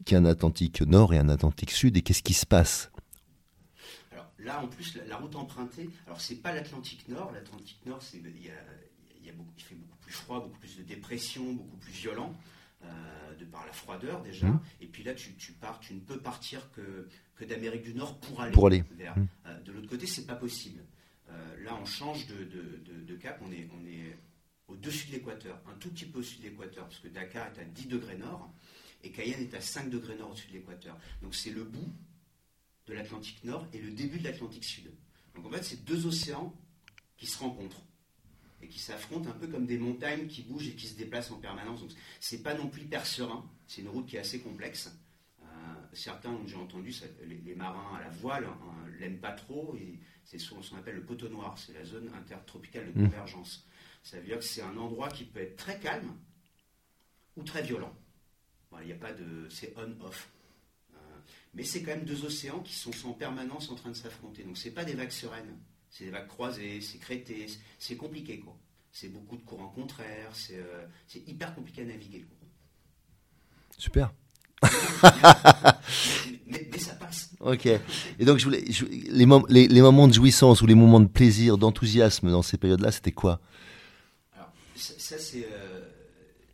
[0.05, 2.91] qu'il y a un Atlantique Nord et un Atlantique Sud, et qu'est-ce qui se passe
[4.47, 8.45] là, en plus, la, route empruntée, alors c'est pas l'Atlantique Nord, l'Atlantique Nord, c'est, il,
[8.45, 8.53] y a,
[9.23, 12.35] il, il fait beaucoup plus froid, beaucoup plus de dépression, beaucoup plus violent.
[12.83, 14.47] Euh, de par la froideur déjà.
[14.47, 14.59] Mmh.
[14.81, 18.39] Et puis là, tu, pars, tu ne peux partir que, que d'Amérique du Nord pour
[18.39, 18.83] aller, pour aller.
[18.91, 19.17] vers.
[19.17, 19.27] Mmh.
[19.47, 20.83] Euh, de l'autre côté, c'est pas possible.
[21.29, 24.15] Euh, là, on change de, de, cap, on est, on est
[24.67, 27.65] au-dessus de l'équateur, un tout petit peu au-dessus de l'équateur, parce que Dakar est à
[27.65, 28.51] 10 degrés nord
[29.03, 30.97] et Cayenne est à 5 degrés nord au-dessus de l'équateur.
[31.23, 31.93] Donc c'est le bout
[32.87, 34.91] de l'Atlantique Nord et le début de l'Atlantique Sud.
[35.35, 36.53] Donc en fait, c'est deux océans
[37.17, 37.81] qui se rencontrent
[38.61, 41.39] et qui s'affrontent un peu comme des montagnes qui bougent et qui se déplacent en
[41.39, 41.81] permanence.
[41.81, 44.91] Donc c'est pas non plus hyper serein, c'est une route qui est assez complexe.
[45.41, 45.45] Euh,
[45.93, 46.93] certains ont déjà entendu,
[47.25, 51.05] les, marins à la voile hein, l'aiment pas trop, et c'est ce qu'on appelle le
[51.05, 53.03] poteau noir, c'est la zone intertropicale de mmh.
[53.03, 53.67] convergence.
[54.01, 56.15] Ça veut dire que c'est un endroit qui peut être très calme,
[57.35, 57.95] ou très violent.
[58.81, 59.47] Il n'y a pas de.
[59.49, 60.29] C'est on-off.
[61.53, 64.43] Mais c'est quand même deux océans qui sont en permanence en train de s'affronter.
[64.43, 65.57] Donc c'est pas des vagues sereines.
[65.89, 67.47] C'est des vagues croisées, c'est crété,
[67.79, 68.57] c'est compliqué quoi.
[68.91, 70.85] C'est beaucoup de courants contraires, c'est euh,
[71.27, 72.25] hyper compliqué à naviguer.
[73.77, 74.11] Super.
[76.47, 77.29] mais, ça passe.
[77.39, 77.67] Ok.
[77.67, 78.63] Et donc, je voulais,
[79.09, 83.11] les, les, moments de jouissance ou les moments de plaisir, d'enthousiasme dans ces périodes-là, c'était
[83.11, 83.39] quoi?
[84.33, 85.81] Alors, ça, c'est euh,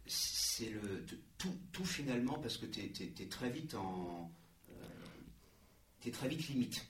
[0.06, 1.06] c'est le
[1.38, 4.32] tout, tout, finalement parce que tu es, très vite en.
[6.04, 6.86] Euh, tu es très vite limite.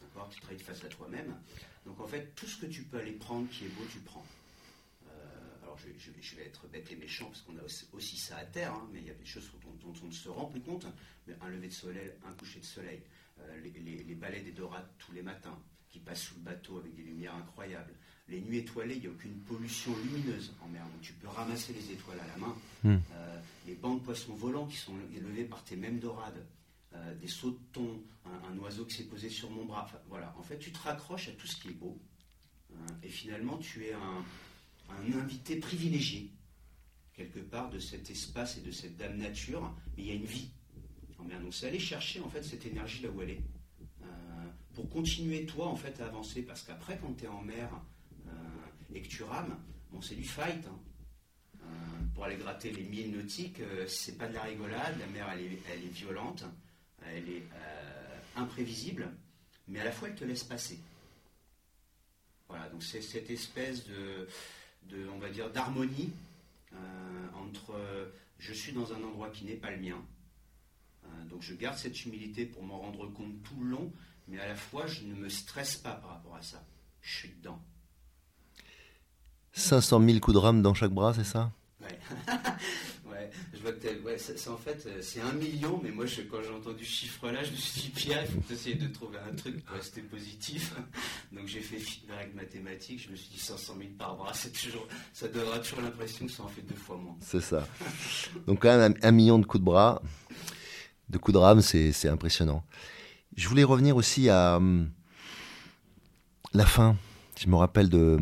[0.00, 1.34] D'accord Tu travailles face à toi-même.
[1.84, 4.24] Donc, en fait, tout ce que tu peux aller prendre qui est beau, tu prends
[6.20, 9.00] je, vais être bête et méchant parce qu'on a aussi, ça à terre, hein, mais
[9.00, 10.86] il y a des choses dont, on ne se rend plus compte.
[11.26, 13.02] Mais un lever de soleil, un coucher de soleil,
[13.40, 17.02] euh, les, balais des dorades tous les matins qui passent sous le bateau avec des
[17.02, 17.94] lumières incroyables.
[18.28, 21.72] Les nuits étoilées, il n'y a aucune pollution lumineuse en mer, donc tu peux ramasser
[21.72, 22.56] les étoiles à la main.
[22.82, 22.98] Hmm.
[23.14, 26.44] Euh, les bancs de poissons volants qui sont élevés par tes mêmes dorades.
[26.96, 29.88] Euh, des sauts de thon, un, oiseau qui s'est posé sur mon bras.
[30.08, 31.98] voilà, en fait, tu te raccroches à tout ce qui est beau.
[33.02, 34.24] et finalement, tu es un,
[35.18, 36.30] invité privilégié,
[37.14, 40.24] quelque part, de cet espace et de cette dame nature, mais il y a une
[40.24, 40.50] vie.
[41.18, 43.42] Donc c'est aller chercher en fait cette énergie là où elle est,
[44.02, 44.06] euh,
[44.74, 47.68] pour continuer toi en fait à avancer, parce qu'après quand tu es en mer
[48.28, 48.30] euh,
[48.94, 49.58] et que tu rames,
[49.90, 50.64] bon c'est du fight.
[50.66, 51.68] Hein.
[52.14, 55.92] Pour aller gratter les milles nautiques, c'est pas de la rigolade, la mer elle est
[55.92, 56.44] violente,
[57.14, 57.46] elle est
[58.36, 59.08] imprévisible,
[59.68, 60.78] mais à la fois elle te laisse passer.
[62.48, 64.28] Voilà, donc c'est cette espèce de,
[64.84, 66.12] de, on va dire, d'harmonie
[66.72, 66.76] euh,
[67.34, 68.06] entre euh,
[68.38, 70.02] je suis dans un endroit qui n'est pas le mien.
[71.04, 73.92] Euh, donc je garde cette humilité pour m'en rendre compte tout le long,
[74.28, 76.62] mais à la fois je ne me stresse pas par rapport à ça.
[77.00, 77.60] Je suis dedans.
[79.52, 81.50] 500 000 coups de rame dans chaque bras, c'est ça?
[81.80, 81.98] Ouais.
[83.52, 86.38] je vois que ouais, c'est, en fait, euh, c'est un million, mais moi, je, quand
[86.42, 89.34] j'ai entendu ce chiffre-là, je me suis dit, Pierre, il faut essayer de trouver un
[89.34, 90.74] truc pour rester positif.
[91.32, 94.52] Donc, j'ai fait la règle mathématique, je me suis dit 500 000 par bras, c'est
[94.52, 97.16] toujours, ça donnera toujours l'impression que ça en fait deux fois moins.
[97.20, 97.66] C'est ça.
[98.46, 100.02] Donc, quand même, un, million de coups de bras,
[101.08, 102.64] de coups de rame, c'est, c'est impressionnant.
[103.36, 104.90] Je voulais revenir aussi à hum,
[106.52, 106.96] la fin.
[107.38, 108.18] Je me rappelle de,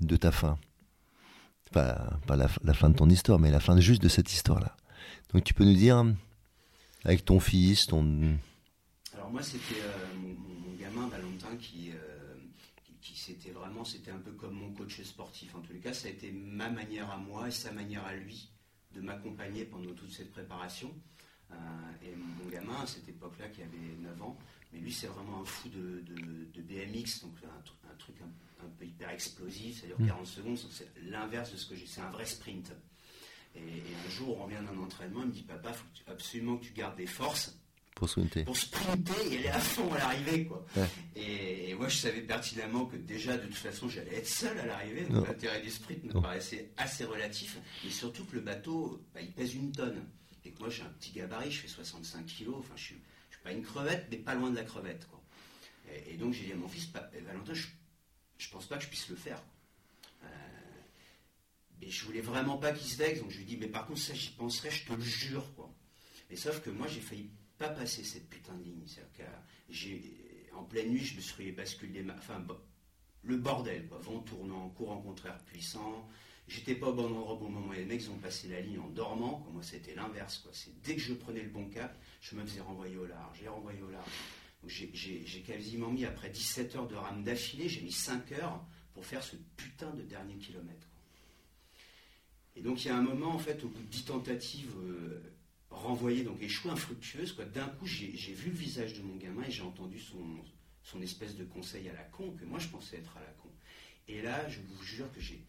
[0.00, 0.58] de ta fin
[1.74, 4.76] pas, la, fin de ton histoire, mais la fin juste de cette histoire-là.
[5.32, 6.04] Donc tu peux nous dire,
[7.04, 8.38] avec ton fils, ton...
[9.14, 12.34] Alors moi, c'était euh, mon, gamin Valentin qui, euh,
[13.00, 15.54] qui, c'était vraiment, c'était un peu comme mon coach sportif.
[15.54, 18.14] En tous les cas, ça a été ma manière à moi et sa manière à
[18.14, 18.50] lui
[18.92, 20.94] de m'accompagner pendant toute cette préparation.
[21.50, 21.54] Euh,
[22.02, 24.38] et mon gamin, à cette époque-là, qui avait 9 ans,
[24.74, 29.80] mais lui, c'est vraiment un fou de, BMX, donc un, truc un, peu hyper explosif,
[29.80, 30.26] ça dure 40 mm.
[30.26, 32.72] secondes, c'est l'inverse de ce que j'ai, c'est un vrai sprint.
[33.54, 36.64] Et, un jour, on revient d'un entraînement, il me dit Papa, il faut absolument que
[36.64, 37.56] tu gardes des forces.
[37.94, 38.44] Pour sprinter.
[38.44, 40.46] Pour sprinter et aller à fond à l'arrivée.
[40.46, 40.66] quoi.
[41.14, 45.04] Et, moi, je savais pertinemment que déjà, de toute façon, j'allais être seul à l'arrivée.
[45.04, 47.56] Donc l'intérêt du sprint me paraissait assez relatif.
[47.84, 50.04] Mais surtout que le bateau, bah, il pèse une tonne.
[50.44, 52.56] Et que moi, j'ai un petit gabarit, je fais 65 kilos.
[52.58, 52.96] Enfin, je suis
[53.44, 55.06] pas une crevette, mais pas loin de la crevette.
[56.06, 58.88] Et, donc j'ai dit à mon fils, eh, Valentin, je, ne pense pas que je
[58.88, 59.40] puisse le faire.
[60.24, 60.26] Euh,
[61.80, 64.00] mais je voulais vraiment pas qu'il se vexe, donc je lui dis, mais par contre,
[64.00, 65.54] ça j'y penserai, je te le jure.
[65.54, 65.72] Quoi.
[66.30, 68.86] Et sauf que moi, j'ai failli pas passer cette putain de ligne.
[69.68, 72.44] j'ai, en pleine nuit, je me suis basculé, enfin,
[73.22, 73.98] le bordel, quoi.
[73.98, 76.08] vent tournant, courant contraire puissant.
[76.46, 77.72] J'étais pas au bon endroit au moment.
[77.72, 79.46] Et les mecs ont passé la ligne en dormant.
[79.52, 80.46] Moi, c'était l'inverse.
[80.82, 83.80] Dès que je prenais le bon cap, je me faisais renvoyer au large, j'ai renvoyé
[83.82, 84.10] au large.
[84.66, 89.22] j'ai quasiment mis, après 17 heures de rame d'affilée, j'ai mis 5 heures pour faire
[89.22, 90.88] ce putain de dernier kilomètre.
[92.56, 95.20] Et donc il y a un moment, en fait, au bout de 10 tentatives euh,
[95.70, 99.62] renvoyées, donc échouées, infructueuses, d'un coup j'ai vu le visage de mon gamin et j'ai
[99.62, 103.32] entendu son espèce de conseil à la con, que moi je pensais être à la
[103.42, 103.50] con.
[104.06, 105.42] Et là, je vous jure que j'ai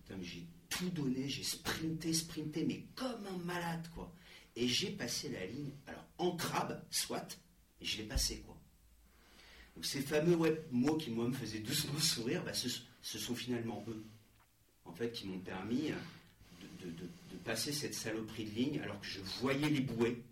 [0.77, 4.11] tout donné, j'ai sprinté, sprinté, mais comme un malade, quoi.
[4.55, 7.37] Et j'ai passé la ligne, alors en crabe, soit,
[7.81, 8.57] et je l'ai passé, quoi.
[9.75, 10.37] Donc ces fameux
[10.71, 12.69] mots qui, moi, me faisaient doucement sourire, bah, ce,
[13.01, 14.05] sont finalement eux,
[14.85, 15.91] en fait, qui m'ont permis
[16.81, 17.07] de,
[17.43, 20.23] passer cette saloperie de ligne, alors que je voyais les bouées,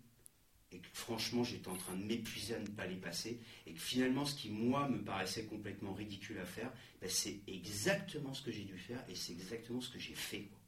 [0.74, 3.80] et que franchement, j'étais en train de m'épuiser à ne pas les passer, et que
[3.80, 8.50] finalement, ce qui, moi, me paraissait complètement ridicule à faire, bah, c'est exactement ce que
[8.50, 10.58] j'ai dû faire, et c'est exactement ce que j'ai fait, quoi.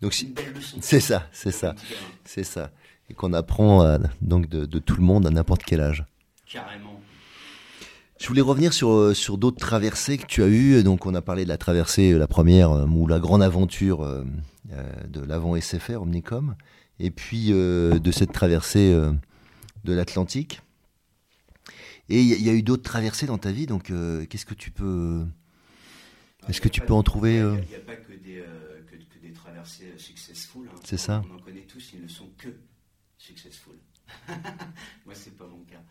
[0.00, 0.12] Donc
[0.80, 1.74] c'est ça, c'est ça,
[2.24, 2.72] c'est ça,
[3.08, 6.04] et qu'on apprend donc de, tout le monde à n'importe quel âge.
[6.46, 7.00] Carrément.
[8.20, 10.82] Je voulais revenir sur, sur d'autres traversées que tu as eues.
[10.82, 14.24] Donc, on a parlé de la traversée, la première, ou la grande aventure
[15.08, 16.54] de l'avant SFR, Omnicom,
[17.00, 18.92] et puis de cette traversée
[19.84, 20.60] de l'Atlantique.
[22.08, 23.92] Et il y, a eu d'autres traversées dans ta vie, donc
[24.28, 25.24] qu'est-ce que tu peux
[26.48, 29.32] est-ce que tu peux en trouver Il n'y a, pas que des, euh, que, des
[29.32, 30.68] traversées euh, successful.
[30.68, 30.78] Hein.
[30.84, 31.24] C'est ça.
[31.30, 32.48] On en connaît tous, ils ne sont que
[33.16, 33.76] successful.
[35.06, 35.82] moi, c'est pas mon cas.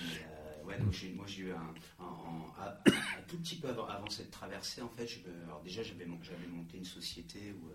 [0.00, 4.82] Euh, ouais, donc moi, j'ai eu un, un, tout petit peu avant, avant, cette traversée,
[4.82, 7.70] en fait, je, alors déjà, j'avais monté une société où,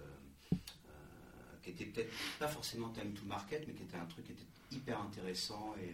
[1.74, 4.46] qui était peut-être pas forcément time to market, mais qui était un truc qui était
[4.72, 5.94] hyper intéressant et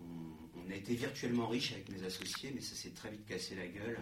[0.00, 3.68] on, a été virtuellement riche avec mes associés, mais ça s'est très vite cassé la
[3.68, 3.98] gueule.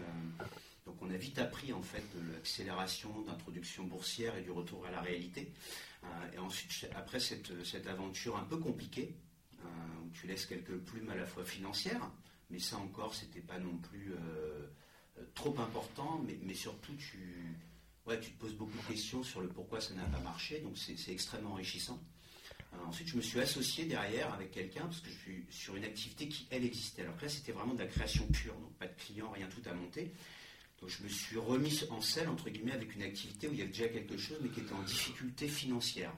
[0.86, 4.90] Donc on a vite appris en fait de l'accélération d'introduction boursière et du retour à
[4.90, 5.52] la réalité.
[6.04, 7.50] Euh, et ensuite, après cette,
[7.86, 9.14] aventure un peu compliquée,
[9.60, 9.66] euh,
[10.04, 12.10] où tu laisses quelques plumes à la fois financières,
[12.50, 14.66] mais ça encore, c'était pas non plus euh,
[15.34, 17.56] trop important, mais, surtout tu,
[18.06, 20.76] ouais, tu te poses beaucoup de questions sur le pourquoi ça n'a pas marché, donc
[20.78, 22.02] c'est extrêmement enrichissant.
[22.86, 26.28] ensuite, je me suis associé derrière avec quelqu'un parce que je suis sur une activité
[26.28, 27.02] qui, elle, existait.
[27.02, 29.74] Alors là, c'était vraiment de la création pure, donc pas de clients, rien tout à
[29.74, 30.12] monter
[30.88, 33.70] je me suis remis en selle, entre guillemets, avec une activité où il y avait
[33.70, 36.12] déjà quelque chose, mais qui était en difficulté financière.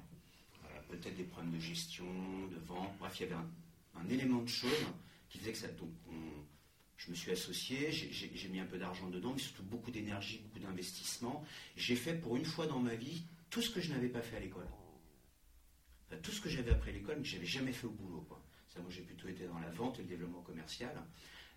[0.88, 2.07] Peut-être des problèmes de gestion,
[2.49, 4.70] de vente, bref, il y avait un, élément de choses
[5.29, 5.68] qui faisait que ça.
[5.68, 5.90] Donc,
[6.96, 10.61] je me suis associé, j'ai mis un peu d'argent dedans, mais surtout beaucoup d'énergie, beaucoup
[10.61, 11.44] d'investissement.
[11.76, 14.37] J'ai fait pour une fois dans ma vie tout ce que je n'avais pas fait
[14.37, 14.66] à l'école.
[16.22, 18.26] tout ce que j'avais appris à l'école, mais que je n'avais jamais fait au boulot.
[18.78, 20.94] Moi, j'ai plutôt été dans la vente et le développement commercial.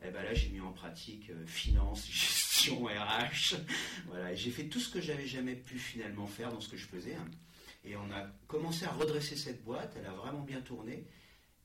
[0.02, 3.56] Et eh ben là, j'ai mis en pratique euh, finance, gestion, RH.
[4.08, 6.88] voilà, j'ai fait tout ce que j'avais jamais pu finalement faire dans ce que je
[6.88, 7.17] faisais.
[7.84, 9.95] Et on a commencé à redresser cette boîte.
[9.99, 11.06] Elle a vraiment bien tourné.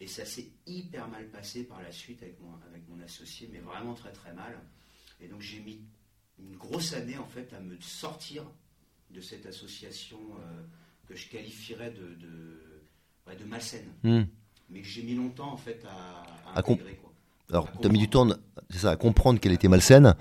[0.05, 3.61] Et ça s'est hyper mal passé par la suite avec mon, avec mon associé, mais
[3.61, 4.61] vraiment très très mal.
[5.19, 5.81] Et donc j'ai mis
[6.39, 8.45] une grosse année en fait à me sortir
[9.11, 10.63] de cette association euh,
[11.09, 13.89] que je qualifierais de, de, de malsaine.
[14.03, 14.25] Hmm.
[14.69, 17.01] Mais que j'ai mis longtemps en fait à, intégrer.
[17.49, 18.29] Alors, tu as mis du temps
[18.69, 20.17] ça, à comprendre qu'elle était malsaine.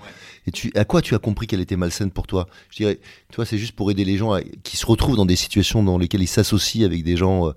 [0.46, 2.48] Et tu, à quoi tu as compris qu'elle était malsaine pour toi?
[2.70, 5.36] Je dirais, tu vois, c'est juste pour aider les gens qui se retrouvent dans des
[5.36, 7.48] situations dans lesquelles ils s'associent avec des gens.
[7.48, 7.52] Euh,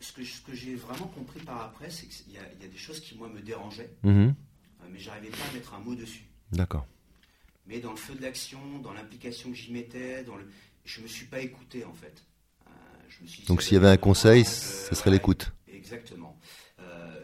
[0.00, 3.28] ce que, j'ai vraiment compris par après, c'est qu'il y, a des choses qui, moi,
[3.28, 6.26] me dérangeaient, mmh euh, mais j'arrivais pas à mettre un mot dessus.
[6.52, 6.86] D'accord.
[7.66, 10.46] Mais dans le feu de l'action, dans l'implication que j'y mettais, dans le...
[10.84, 12.22] je me suis pas écouté, en fait.
[12.66, 12.70] Euh,
[13.08, 15.52] je me suis Donc, s'il y avait un conseil, ce serait l'écoute.
[15.66, 16.38] Exactement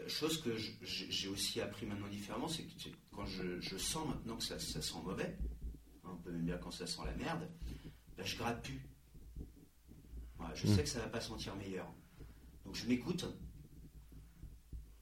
[0.07, 4.59] chose que j'ai aussi appris maintenant différemment, c'est que quand je, sens maintenant que ça,
[4.59, 5.37] sent mauvais,
[6.03, 7.49] hein, on peut même dire quand ça sent la merde,
[8.17, 8.81] ben je gratte plus.
[10.53, 10.75] je hmm.
[10.75, 11.91] sais que ça ne va pas sentir meilleur.
[12.65, 13.25] Donc je m'écoute,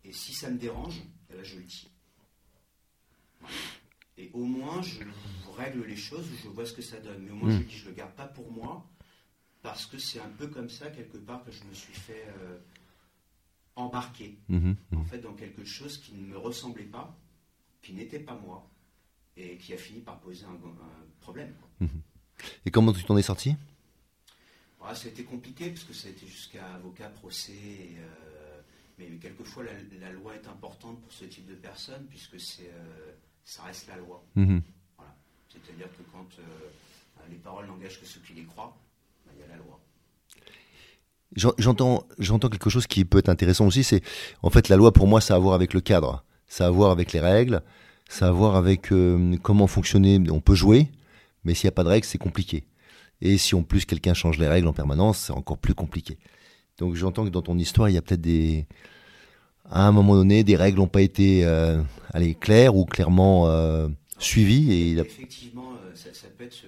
[0.03, 1.89] et si ça me dérange, eh ben, je le dis.
[4.17, 4.99] Et au moins, je
[5.57, 7.23] règle les choses, je vois ce que ça donne.
[7.23, 7.65] Mais au moins, je hmm.
[7.65, 8.87] dis, je ne le garde pas pour moi,
[9.61, 12.57] parce que c'est un peu comme ça, quelque part, que je me suis fait euh,
[13.75, 14.99] embarqué mhm, mhm.
[14.99, 17.17] en fait dans quelque chose qui ne me ressemblait pas,
[17.81, 18.69] qui n'était pas moi,
[19.37, 20.57] et qui a fini par poser un,
[21.19, 21.53] problème.
[22.65, 23.55] Et comment tu t'en es sorti?
[24.83, 27.53] Ah, Ça a été compliqué parce que ça a été jusqu'à avocat, procès.
[27.97, 28.61] Euh,
[28.97, 33.11] mais quelquefois la, loi est importante pour ce type de personnes puisque c'est euh,
[33.43, 34.23] ça reste la loi.
[34.35, 36.43] C'est-à-dire que quand euh,
[37.29, 38.77] les paroles n'engagent que ceux qui les croient,
[39.25, 39.79] ben, il y a la loi.
[41.57, 44.01] J'entends, j'entends quelque chose qui peut être intéressant aussi, c'est
[44.41, 46.67] en fait la loi pour moi, ça a à voir avec le cadre, ça a
[46.67, 47.61] à voir avec les règles,
[48.09, 48.89] ça a à voir avec
[49.41, 50.19] comment fonctionner.
[50.29, 50.91] On peut jouer,
[51.45, 52.65] mais s'il n'y a pas de règles, c'est compliqué.
[53.21, 56.17] Et si en plus quelqu'un change les règles en permanence, c'est encore plus compliqué.
[56.77, 58.65] Donc j'entends que dans ton histoire, il y a peut-être des,
[59.69, 61.81] à un moment donné, des règles n'ont pas été euh,
[62.13, 64.73] allez, claires ou clairement euh, suivies.
[64.73, 66.65] Et Effectivement, ça, ça, peut être,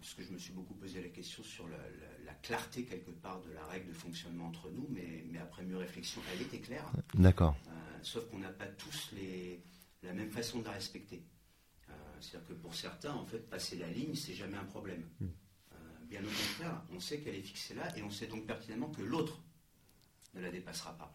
[0.00, 1.78] parce que je me suis beaucoup posé la question sur la,
[2.24, 5.76] la clarté quelque part de la règle de fonctionnement entre nous, mais, mais après mieux
[5.76, 6.90] réflexion, elle était claire.
[7.14, 7.56] D'accord.
[7.68, 7.70] Euh,
[8.02, 9.62] sauf qu'on n'a pas tous les,
[10.02, 11.24] la même façon de la respecter.
[11.88, 15.02] Euh, c'est-à-dire que pour certains, en fait, passer la ligne, c'est jamais un problème.
[15.20, 15.26] Hmm.
[16.06, 18.90] Euh, bien au contraire, on sait qu'elle est fixée là et on sait donc pertinemment
[18.90, 19.40] que l'autre
[20.34, 21.10] ne la dépassera pas.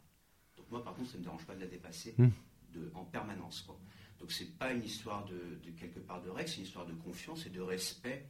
[0.57, 2.29] Donc moi, par contre, ça ne me dérange pas de la dépasser hmm.
[2.73, 3.61] de, en permanence.
[3.61, 3.79] Quoi.
[4.19, 6.93] Donc c'est pas une histoire de, de, quelque part de règle, c'est une histoire de
[6.93, 8.27] confiance et de respect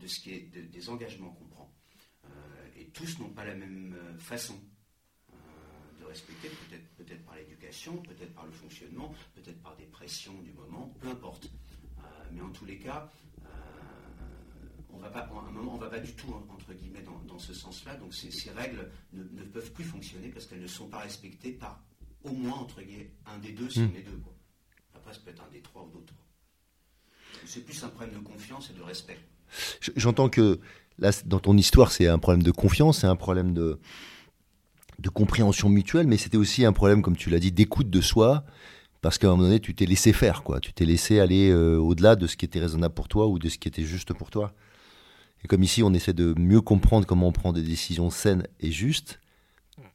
[0.00, 1.72] de ce qui est des engagements qu'on prend
[2.78, 4.58] et tous n'ont pas la même euh, façon
[5.32, 5.36] euh,
[6.00, 10.52] de respecter, peut-être peut par l'éducation, peut-être par le fonctionnement, peut-être par des pressions du
[10.52, 11.50] moment, peu importe.
[11.98, 12.02] Euh,
[12.32, 13.10] mais en tous les cas,
[14.98, 17.54] on va pas, à un moment, on va pas du tout, entre guillemets, dans, ce
[17.54, 17.94] sens-là.
[17.96, 21.84] Donc ces, règles ne, peuvent plus fonctionner parce qu'elles ne sont pas respectées par
[22.24, 24.16] au moins, entre guillemets, un des deux, si on est deux.
[24.16, 24.34] Quoi.
[24.94, 26.14] après, ça peut être un des trois ou d'autres.
[27.46, 29.18] C'est plus un problème de confiance et de respect.
[29.96, 30.58] J'entends que
[30.98, 33.78] là, dans ton histoire, c'est un problème de confiance, c'est un problème de,
[34.98, 38.44] de compréhension mutuelle, mais c'était aussi un problème, comme tu l'as dit, d'écoute de soi,
[39.00, 40.58] parce qu'à un moment donné, tu t'es laissé faire, quoi.
[40.58, 43.48] Tu t'es laissé aller euh, au-delà de ce qui était raisonnable pour toi ou de
[43.48, 44.52] ce qui était juste pour toi.
[45.44, 48.72] Et comme ici, on essaie de mieux comprendre comment on prend des décisions saines et
[48.72, 49.20] justes,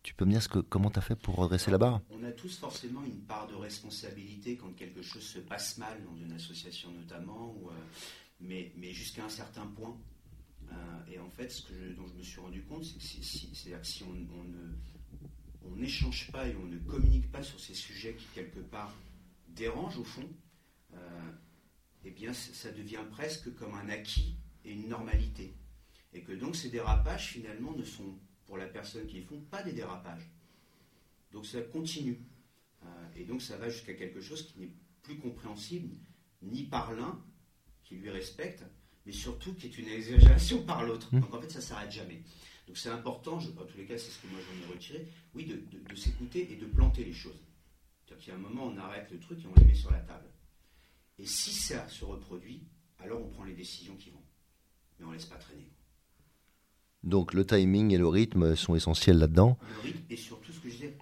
[0.01, 2.01] tu peux me dire comment tu as fait pour redresser la barre?
[2.09, 6.15] On a tous forcément une part de responsabilité quand quelque chose se passe mal dans
[6.15, 7.73] une association notamment, euh,
[8.39, 9.97] mais, jusqu'à un certain point.
[10.71, 13.73] Euh, et en fait, ce dont je me suis rendu compte, c'est que si, si,
[13.81, 18.93] si on n'échange pas et on ne communique pas sur ces sujets qui, quelque part,
[19.49, 20.27] dérangent au fond,
[20.93, 21.31] euh,
[22.05, 24.35] eh bien, ça devient presque comme un acquis
[24.65, 25.53] et une normalité.
[26.13, 29.63] Et que donc ces dérapages, finalement, ne sont, pour la personne qui les font, pas
[29.63, 30.29] des dérapages.
[31.31, 32.19] Donc ça continue.
[32.83, 35.95] Euh, et donc ça va jusqu'à quelque chose qui n'est plus compréhensible,
[36.41, 37.19] ni par l'un,
[37.83, 38.63] qui lui respecte,
[39.05, 41.13] mais surtout qui est une exagération par l'autre.
[41.13, 41.19] Mmh.
[41.19, 42.23] Donc en fait, ça ne s'arrête jamais.
[42.67, 45.07] Donc c'est important, je, en tous les cas, c'est ce que moi j'en ai retiré,
[45.35, 47.45] oui, de, s'écouter et de planter les choses.
[48.05, 49.91] C'est-à-dire qu'il y a un moment, on arrête le truc et on les met sur
[49.91, 50.29] la table.
[51.17, 52.63] Et si ça se reproduit,
[52.99, 54.22] alors on prend les décisions qui vont.
[54.99, 55.69] Mais on ne laisse pas traîner.
[57.03, 59.57] Donc le timing et le rythme sont essentiels là-dedans.
[59.61, 60.97] Le rythme et surtout ce que je disais,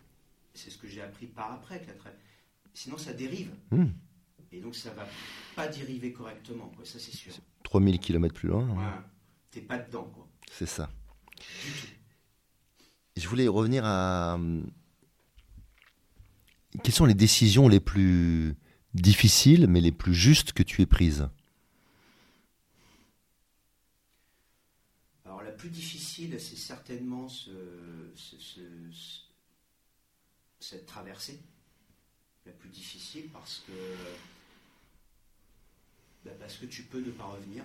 [0.53, 1.81] c'est ce que j'ai appris par après.
[2.73, 3.51] Sinon ça dérive.
[3.69, 3.89] Hmm.
[4.51, 5.07] Et donc ça ne va
[5.55, 7.33] pas dériver correctement, quoi, ça c'est sûr.
[7.63, 8.65] 3000 km plus loin.
[8.65, 9.03] Voilà.
[9.51, 10.27] T'es pas dedans, quoi.
[10.51, 10.89] C'est ça.
[13.17, 14.39] Je voulais revenir à.
[16.83, 18.55] Quelles sont les décisions les plus
[18.93, 21.29] difficiles, mais les plus justes que tu aies prises
[25.25, 27.51] Alors, la plus difficile, c'est certainement ce,
[30.59, 31.39] cette traversée.
[32.47, 33.72] La plus difficile parce que.
[36.26, 37.64] Bah, parce que tu peux ne pas revenir.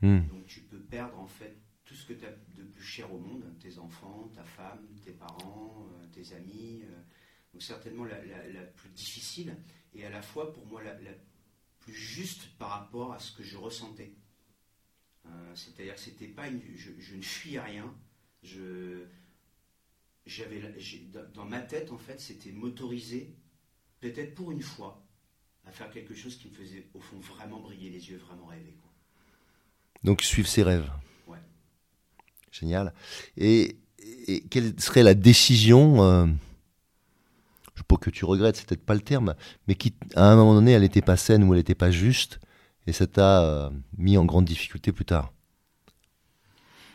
[0.00, 0.20] Hmm.
[0.28, 3.18] Donc, tu peux perdre, en fait, tout ce que tu as de plus cher au
[3.18, 6.82] monde, tes enfants, ta femme, tes parents, euh, tes amis.
[6.84, 7.02] Euh.
[7.52, 8.16] donc certainement la,
[8.76, 9.56] plus difficile
[9.92, 10.94] et à la fois pour moi la,
[11.80, 14.12] plus juste par rapport à ce que je ressentais.
[15.26, 16.44] Euh, c'est-à-dire que c'était pas
[16.76, 17.94] je, ne fuyais rien.
[18.42, 19.04] Je,
[20.26, 20.62] j'avais,
[21.32, 23.34] dans ma tête en fait, c'était motorisé,
[24.00, 25.04] peut-être pour une fois,
[25.66, 28.76] à faire quelque chose qui me faisait au fond vraiment briller les yeux, vraiment rêver.
[30.02, 30.90] Donc suivre ses rêves.
[32.54, 32.94] Génial.
[33.36, 33.78] Et,
[34.48, 36.26] quelle serait la décision, euh,
[37.74, 39.34] je ne pas que tu regrettes, c'est peut-être pas le terme,
[39.66, 42.38] mais qui, à un moment donné, elle n'était pas saine ou elle n'était pas juste,
[42.86, 45.32] et ça t'a euh, mis en grande difficulté plus tard.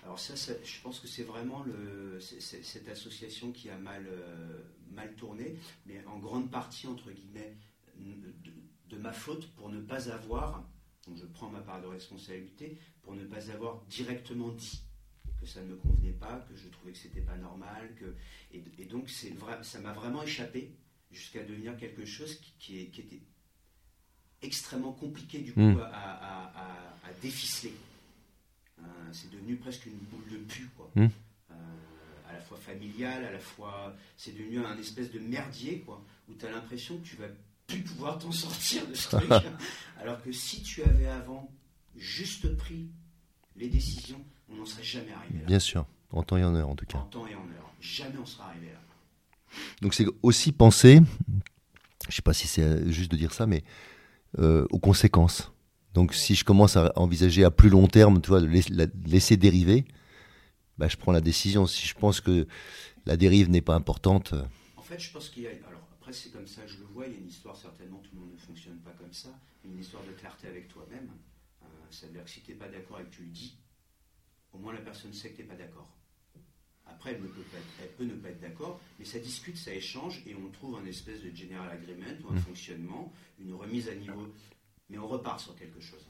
[0.03, 0.33] Alors ça,
[0.63, 1.63] je pense que c'est vraiment
[2.19, 7.55] cette association qui a mal, euh, mal tourné, mais en grande partie, entre guillemets,
[7.95, 10.67] de, ma faute pour ne pas avoir,
[11.07, 14.81] donc je prends ma part de responsabilité, pour ne pas avoir directement dit
[15.39, 18.15] que ça ne me convenait pas, que je trouvais que c'était pas normal, que
[18.51, 20.73] et, donc c'est ça m'a vraiment échappé
[21.11, 23.21] jusqu'à devenir quelque chose qui, était
[24.41, 25.79] extrêmement compliqué du coup hmm.
[25.81, 26.51] à,
[27.21, 27.73] déficeler.
[28.79, 30.89] Euh, c'est devenu presque une boule de pu, quoi.
[30.95, 31.09] Hmm.
[31.51, 31.55] Euh,
[32.29, 36.33] à la fois familiale, à la fois c'est devenu un espèce de merdier, quoi, où
[36.35, 37.27] tu as l'impression que tu vas
[37.67, 39.29] plus pouvoir t'en sortir de ce truc.
[39.99, 41.51] Alors que si tu avais avant
[41.97, 42.87] juste pris
[43.57, 45.45] les décisions, on n'en serait jamais arrivé là.
[45.45, 46.99] Bien sûr, en temps et en heure en tout cas.
[46.99, 47.73] En temps et en heure.
[47.81, 48.79] Jamais on sera arrivé là.
[49.81, 51.01] Donc c'est aussi penser,
[52.03, 53.63] je ne sais pas si c'est juste de dire ça, mais
[54.37, 55.51] euh, aux conséquences.
[55.93, 58.47] Donc si je commence à envisager à plus long terme, tu vois, de
[59.07, 59.85] laisser dériver,
[60.77, 61.65] bah, je prends la décision.
[61.65, 62.47] Si je pense que
[63.05, 64.33] la dérive n'est pas importante.
[64.33, 64.43] Euh,
[64.77, 65.51] en fait, je pense qu'il y a.
[65.67, 68.11] Alors après, c'est comme ça, je le vois, il y a une histoire, certainement, tout
[68.13, 69.29] le monde ne fonctionne pas comme ça,
[69.65, 71.09] une histoire de clarté avec toi-même.
[71.63, 73.57] Euh, C'est-à-dire que si tu n'es pas d'accord et que tu le dis,
[74.53, 75.89] au moins la personne sait que tu n'es pas d'accord.
[76.99, 80.75] Après, elle, peut, ne pas être d'accord, mais ça discute, ça échange, et on trouve
[80.75, 82.39] un espèce de general agreement ou un mmh.
[82.39, 84.27] fonctionnement, une remise à niveau,
[84.89, 86.05] mais on repart sur quelque chose.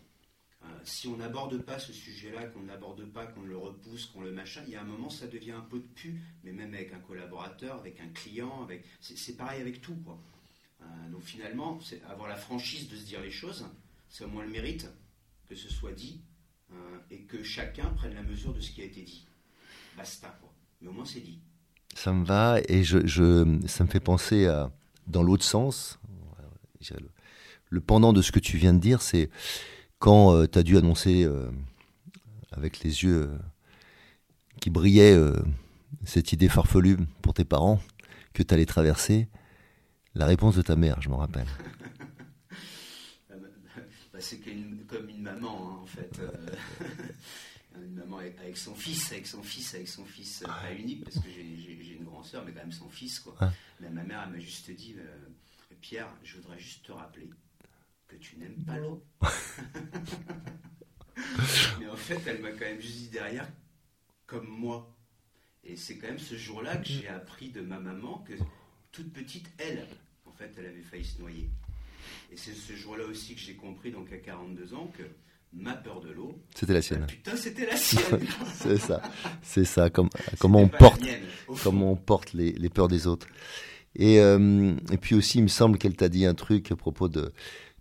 [0.64, 4.32] Euh, si on n'aborde pas ce sujet-là, qu'on n'aborde pas, qu'on le repousse, qu'on le
[4.32, 6.92] machin, il y a un moment, ça devient un peu de pu, mais même avec
[6.92, 8.84] un collaborateur, avec un client, avec...
[9.00, 9.96] c'est pareil avec tout.
[10.04, 10.20] Quoi.
[10.82, 13.64] Euh, donc finalement, c'est avoir la franchise de se dire les choses,
[14.10, 14.88] c'est au moins le mérite
[15.48, 16.22] que ce soit dit
[16.72, 19.28] euh, et que chacun prenne la mesure de ce qui a été dit.
[19.98, 20.49] Basta, quoi.
[20.82, 21.40] Mais au moins c'est dit.
[21.96, 24.72] Ça me va et je, je, ça me fait penser à,
[25.08, 26.00] dans l'autre sens.
[27.70, 29.30] Le, pendant de ce que tu viens de dire, c'est
[30.00, 31.52] quand euh, tu as dû annoncer euh,
[32.52, 33.30] avec les yeux
[34.62, 35.18] qui brillaient
[36.06, 37.80] cette idée farfelue pour tes parents
[38.34, 39.28] que tu allais traverser,
[40.16, 41.48] la réponse de ta mère, je m'en rappelle.
[43.30, 46.20] bah, C'est comme une maman, hein, en fait.
[47.76, 51.30] une maman avec, son fils, avec son fils, avec son fils, pas unique, parce que
[51.30, 53.20] j'ai une grande soeur, mais quand même son fils.
[53.20, 53.38] Quoi.
[53.80, 54.96] ma mère, elle m'a juste dit,
[55.82, 57.30] Pierre, je voudrais juste te rappeler
[58.08, 59.06] que tu n'aimes pas l'eau.
[61.80, 63.48] Mais en fait, elle m'a quand même juste dit derrière,
[64.26, 64.96] comme moi.
[65.64, 68.34] Et c'est quand même ce jour-là que j'ai appris de ma maman que
[68.92, 69.86] toute petite, elle,
[70.26, 71.50] en fait, elle avait failli se noyer.
[72.32, 75.04] Et c'est ce jour-là aussi que j'ai compris, donc à 42 ans, que
[75.54, 76.40] ma peur de l'eau.
[76.56, 77.02] C'était la sienne.
[77.02, 78.20] Bah, putain, c'était la sienne.
[78.56, 79.02] c'est ça.
[79.42, 79.90] C'est ça.
[79.90, 81.02] Comme, comment, on porte,
[81.64, 83.28] comment on porte les, les peurs des autres.
[83.96, 87.10] Et, euh, et puis aussi, il me semble qu'elle t'a dit un truc à propos
[87.10, 87.32] de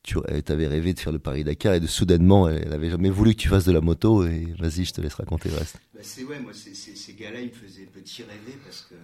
[0.02, 3.40] tu avais rêvé de faire le Paris-Dakar et de soudainement, elle avait jamais voulu que
[3.40, 5.78] tu fasses de la moto et vas-y, je te laisse raconter le reste.
[5.92, 8.94] Bah c'est ouais, moi, ces gars-là, ils me faisaient petit rêver parce que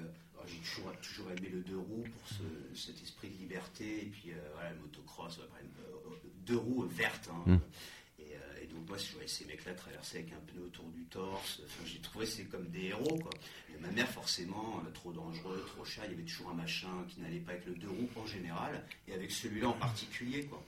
[0.46, 4.30] j'ai toujours, toujours aimé le deux roues pour ce, cet esprit de liberté et puis
[4.30, 6.14] euh, voilà, le motocross, euh,
[6.46, 7.30] deux roues vertes.
[7.30, 7.52] Hein.
[7.52, 7.60] Hum.
[8.74, 11.60] Euh, donc moi, je voyais ces mecs-là traverser avec un pneu autour du torse.
[11.64, 13.18] Enfin, j'ai trouvé c'est comme des héros.
[13.18, 13.32] Quoi.
[13.74, 17.20] Et ma mère, forcément, trop dangereux, trop cher, il y avait toujours un machin qui
[17.20, 20.44] n'allait pas avec le deux roues en général et avec celui-là en particulier.
[20.46, 20.62] Quoi.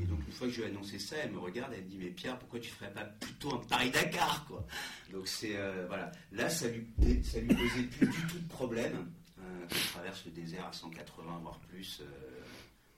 [0.00, 1.88] Et donc une fois que je lui ai annoncé ça, elle me regarde, elle me
[1.88, 4.64] dit mais Pierre, pourquoi tu ferais pas plutôt un Paris-Dakar quoi?
[5.10, 6.86] Donc c'est euh, voilà, là ça lui
[7.24, 11.58] ça lui posait plus du tout de problème euh, traverse le désert à 180 voire
[11.60, 12.04] plus euh,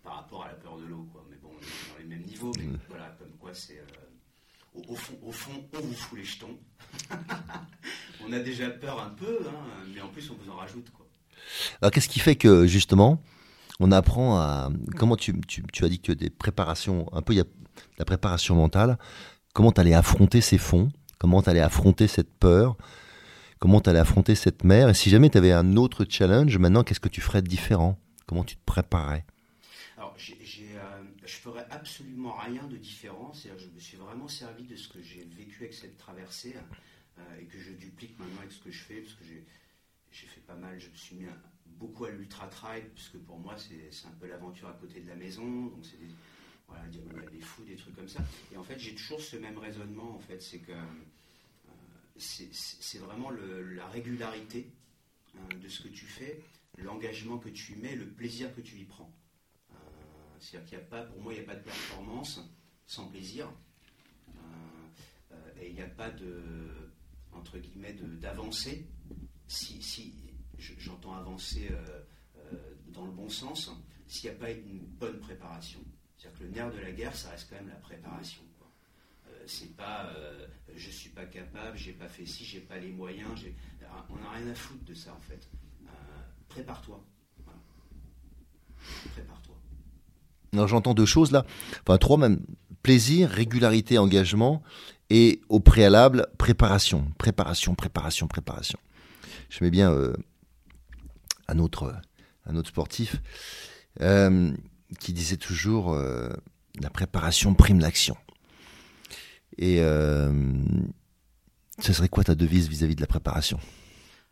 [0.02, 1.24] par rapport à la peur de l'eau quoi.
[1.30, 3.82] Mais bon, on est dans les mêmes niveaux, mais voilà comme quoi c'est
[4.74, 6.58] au, fond, au fond, on vous fout les jetons.
[8.26, 11.06] on a déjà peur un peu, hein, mais en plus on vous en rajoute quoi.
[11.80, 13.22] Alors qu'est-ce qui fait que justement
[13.80, 15.32] on apprend à comment tu,
[15.80, 17.46] as dit que des préparations, un peu il y a
[17.98, 18.98] la préparation mentale,
[19.54, 22.76] comment tu allais affronter ces fonds, comment tu allais affronter cette peur,
[23.58, 26.84] comment tu allais affronter cette mer, et si jamais tu avais un autre challenge, maintenant
[26.84, 27.98] qu'est-ce que tu ferais de différent?
[28.26, 29.24] Comment tu te préparais
[29.96, 34.76] Alors, je euh, je ferais absolument rien de différent, je me suis vraiment servi de
[34.76, 36.54] ce que j'ai vécu avec cette traversée
[37.18, 40.40] euh, et que je duplique maintenant avec ce que je fais, parce que j'ai fait
[40.40, 41.26] pas mal, je me suis mis
[41.66, 45.16] beaucoup à l'ultra trail, puisque pour moi c'est un peu l'aventure à côté de la
[45.16, 46.12] maison, donc c'est des,
[46.68, 46.84] voilà,
[47.32, 48.20] des fous, des trucs comme ça.
[48.52, 51.70] Et en fait j'ai toujours ce même raisonnement, en fait, c'est que euh,
[52.16, 54.70] c'est vraiment la régularité
[55.36, 56.42] hein, de ce que tu fais,
[56.78, 59.10] l'engagement que tu mets, le plaisir que tu y prends.
[60.40, 62.40] Euh, c'est-à-dire qu'il n'y a pas, pour moi, il n'y a pas de performance
[62.86, 63.52] sans plaisir.
[64.28, 66.42] Euh, et il n'y a pas de,
[67.32, 68.86] entre guillemets, d'avancée
[69.46, 70.14] si, si,
[70.58, 72.02] j'entends avancer euh,
[72.36, 73.70] euh, dans le bon sens,
[74.06, 75.80] s'il n'y a pas une bonne préparation.
[76.16, 78.42] C'est-à-dire que le nerf de la guerre, ça reste quand même la préparation.
[79.26, 80.12] Euh, c'est pas
[80.76, 83.30] je suis pas capable, j'ai pas fait ci, j'ai pas les moyens,
[84.08, 85.48] on n'a rien à foutre de ça en fait.
[86.48, 87.04] Prépare-toi.
[89.12, 89.39] Prépare-toi.
[89.39, 89.39] Non,
[90.52, 91.44] j'entends deux choses là,
[91.82, 92.40] enfin trois même.
[92.82, 94.62] Plaisir, régularité, engagement,
[95.10, 98.78] et au préalable, préparation, préparation, préparation, préparation.
[99.50, 99.94] Je mets bien
[101.50, 101.94] un autre,
[102.46, 103.16] un autre sportif,
[104.00, 104.52] euh,
[104.98, 106.30] qui disait toujours euh,
[106.80, 108.16] la préparation prime l'action.
[109.58, 110.32] Et euh,
[111.80, 113.58] ce serait quoi ta devise vis-à-vis de la préparation?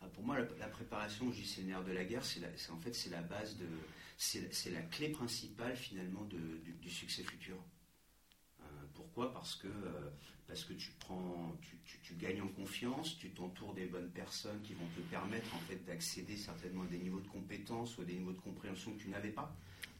[0.01, 2.41] Ah, Pour moi, la, préparation, je dis c'est nerf de la guerre, c'est
[2.71, 3.65] en fait c'est la base de,
[4.21, 7.57] c'est la clé principale finalement de, du, succès futur.
[8.93, 9.31] pourquoi?
[9.33, 9.67] Parce que
[10.47, 11.55] parce que tu prends,
[12.01, 15.85] tu, gagnes en confiance, tu t'entoures des bonnes personnes qui vont te permettre en fait
[15.85, 19.09] d'accéder certainement à des niveaux de compétences ou à des niveaux de compréhension que tu
[19.09, 19.55] n'avais pas.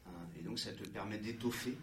[0.06, 0.10] Hein.
[0.38, 1.76] et donc ça te permet d'étoffer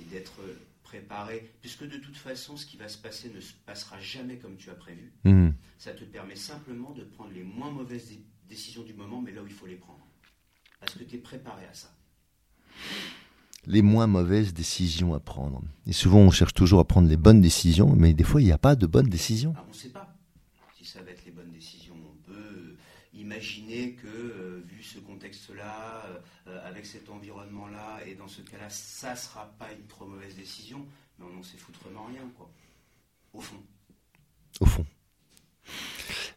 [0.00, 0.40] et d'être
[0.86, 4.56] préparé, puisque de toute façon ce qui va se passer ne se passera jamais comme
[4.56, 5.12] tu as prévu.
[5.24, 5.50] Mmh.
[5.78, 9.46] Ça te permet simplement de prendre les moins mauvaises décisions du moment, mais là où
[9.46, 10.05] il faut les prendre.
[10.86, 11.88] Parce que tu es préparé à ça?
[13.66, 15.60] Les moins mauvaises décisions à prendre.
[15.86, 18.52] Et souvent, on cherche toujours à prendre les bonnes décisions, mais des fois, il n'y
[18.52, 19.52] a pas de bonnes décisions.
[19.56, 20.14] Ah, on ne sait pas
[20.78, 21.96] si ça va être les bonnes décisions.
[21.96, 22.76] On peut
[23.14, 26.06] imaginer que, euh, vu ce contexte-là,
[26.46, 30.36] euh, avec cet environnement-là, et dans ce cas-là, ça ne sera pas une trop mauvaise
[30.36, 30.86] décision,
[31.18, 32.48] mais on n'en sait foutrement rien, quoi.
[33.32, 33.60] Au fond.
[34.60, 34.86] Au fond.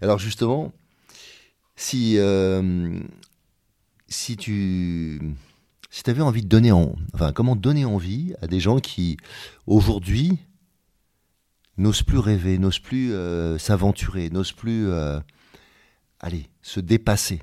[0.02, 0.74] Alors justement,
[1.76, 3.00] si, euh,
[4.10, 5.36] si tu
[5.90, 9.18] si avais envie de donner en, enfin, comment donner envie à des gens qui,
[9.66, 10.38] aujourd'hui,
[11.78, 15.20] n'osent plus rêver, n'osent plus euh, s'aventurer, n'osent plus, euh,
[16.20, 17.42] aller, se dépasser?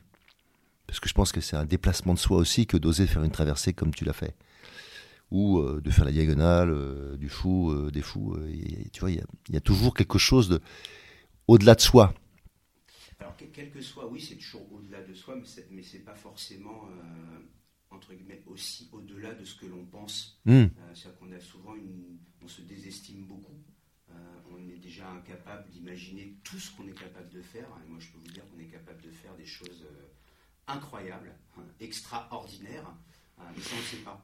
[0.87, 3.33] Parce que je pense que c'est un déplacement de soi aussi que d'oser faire une
[3.33, 4.37] traversée comme tu l'as fait.
[5.33, 6.73] Ou euh, de faire la diagonale,
[7.19, 8.37] du fou, des fous.
[8.93, 10.61] tu vois, il y, a toujours quelque chose de,
[11.49, 12.15] au-delà de soi.
[13.19, 15.37] Alors, quel que soit, oui, c'est toujours au-delà de soi,
[15.71, 16.89] mais c'est, pas forcément
[17.91, 20.41] entre guillemets, aussi au-delà de ce que l'on pense.
[20.45, 20.53] Hmm.
[20.53, 23.59] Euh, C'est-à-dire qu'on a souvent une, on se désestime beaucoup.
[24.11, 24.15] Euh,
[24.53, 27.67] on est déjà incapable d'imaginer tout ce qu'on est capable de faire.
[27.85, 30.07] Et moi, je peux vous dire qu'on est capable de faire des choses euh,
[30.67, 32.95] incroyables, hein, extraordinaires,
[33.39, 34.23] euh, mais ça, on ne sait pas.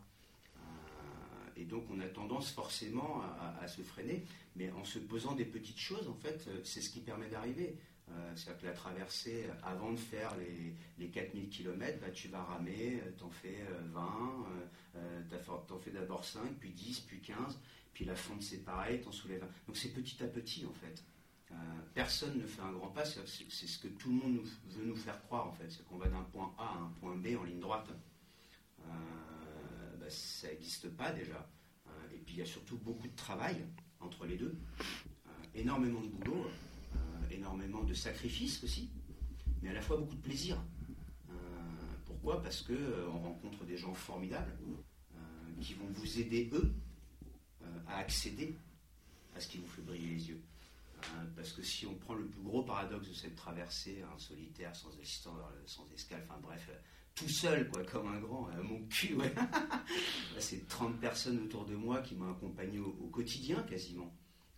[1.57, 3.22] Et donc, on a tendance forcément
[3.61, 4.24] à, se freiner,
[4.57, 7.76] mais en se posant des petites choses, en fait, euh, c'est ce qui permet d'arriver.
[8.11, 12.28] Euh, C'est-à-dire que la traversée, euh, avant de faire les, les 4000 km, bah, tu
[12.28, 16.70] vas ramer, t'en fais euh, 20, euh, euh, t'as fait- t'en fais d'abord 5, puis
[16.70, 17.59] 10, puis 15,
[17.94, 19.48] puis la fonte c'est pareil, t'en soulèves un.
[19.66, 21.03] Donc c'est petit à petit en fait.
[21.92, 25.20] Personne ne fait un grand pas, c'est ce que tout le monde veut nous faire
[25.24, 27.61] croire en fait, c'est qu'on va d'un point A à un point B en ligne
[27.61, 27.90] droite.
[30.12, 31.48] Ça n'existe pas déjà.
[31.86, 33.56] Euh, et puis il y a surtout beaucoup de travail
[34.00, 34.54] entre les deux,
[35.26, 36.98] Euh, énormément de boulot, euh,
[37.30, 38.90] énormément de sacrifices aussi,
[39.60, 40.56] mais à la fois beaucoup de plaisir.
[42.06, 42.42] Pourquoi?
[42.42, 44.52] Parce que on rencontre des gens formidables
[45.60, 46.72] qui vont vous aider eux
[47.88, 48.54] à accéder
[49.34, 50.40] à ce qui vous fait briller les yeux.
[51.34, 54.96] Parce que si on prend le plus gros paradoxe de cette traversée, hein, solitaire, sans
[55.00, 55.36] assistant,
[55.66, 56.70] sans escale, enfin bref,
[57.14, 59.32] tout seul, quoi, comme un grand, euh, mon cul, ouais.
[60.38, 64.12] C'est 30 personnes autour de moi qui m'ont accompagné au, quotidien quasiment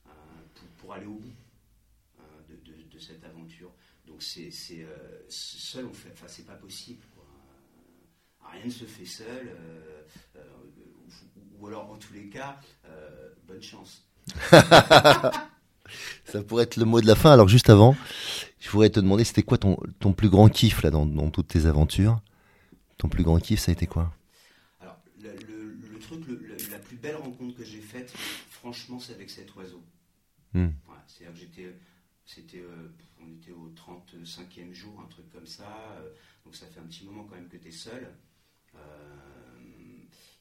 [0.06, 0.10] euh,
[0.78, 1.34] pour, aller au bout
[2.20, 2.22] euh,
[2.90, 3.72] de, cette aventure.
[4.06, 7.02] Donc c'est euh, seul, on fait, c'est pas possible.
[7.14, 7.24] quoi.
[8.52, 9.56] Rien ne se fait seul,
[10.36, 12.60] ou, ou alors en tous les cas,
[13.46, 14.06] bonne chance.
[16.24, 17.32] Ça pourrait être le mot de la fin.
[17.32, 17.96] Alors juste avant,
[18.60, 21.48] je voudrais te demander, c'était quoi ton, ton plus grand kiff là dans, dans toutes
[21.48, 22.20] tes aventures?
[23.04, 24.10] Ton plus grand kiff, ça a été quoi?
[24.80, 28.10] Alors, le, le- le truc, le- le- la plus belle rencontre que j'ai faite,
[28.48, 29.82] franchement, c'est avec cet oiseau.
[30.54, 30.68] Hmm.
[30.86, 31.76] Voilà, C'est-à-dire que j'étais,
[32.24, 32.88] c'était, euh,
[33.20, 35.68] on était au 35e jour, un truc comme ça.
[35.98, 36.08] euh,
[36.46, 38.08] donc ça fait un petit moment quand même que tu es seul.
[38.74, 38.78] Euh,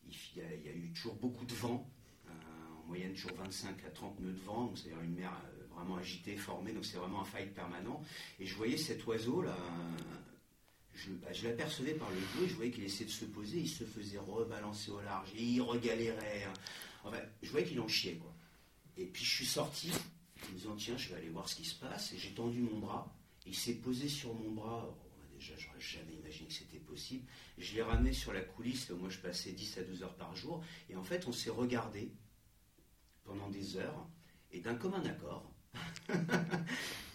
[0.07, 1.85] il, y a, il y a eu toujours beaucoup de vent.
[2.29, 4.67] en moyenne, toujours 25 à 30 nœuds de vent.
[4.67, 5.33] Donc c'est-à-dire une mer
[5.75, 6.71] vraiment agitée, formée.
[6.71, 8.01] Donc c'est vraiment un fight permanent.
[8.39, 9.57] Et je voyais cet oiseau là.
[10.93, 13.69] Je, bah, je l'apercevais par le dos je voyais qu'il essayait de se poser, il
[13.69, 16.43] se faisait rebalancer au large, et il regalérait.
[16.43, 16.53] hein.
[17.03, 18.19] Enfin, je voyais qu'il en chiait.
[18.97, 21.65] Et puis je suis sorti, en me disant, tiens, je vais aller voir ce qui
[21.65, 23.13] se passe, et j'ai tendu mon bras,
[23.45, 24.95] il s'est posé sur mon bras.
[25.39, 27.25] Déjà, j'aurais jamais imaginé que c'était possible.
[27.57, 30.15] Je l'ai ramené sur la coulisse, là où moi je passais 10 à 12 heures
[30.15, 32.13] par jour, et en fait, on s'est regardé
[33.25, 34.07] pendant des heures,
[34.51, 35.51] et d'un commun accord,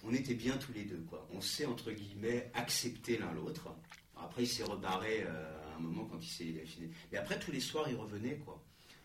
[0.04, 1.26] on était bien tous les deux, quoi.
[1.34, 3.68] On s'est, entre guillemets, accepté l'un l'autre.
[4.16, 6.90] Après, il s'est rebarré euh, à un moment quand il s'est il a fini.
[7.12, 8.62] Mais après, tous les soirs, il revenait, quoi.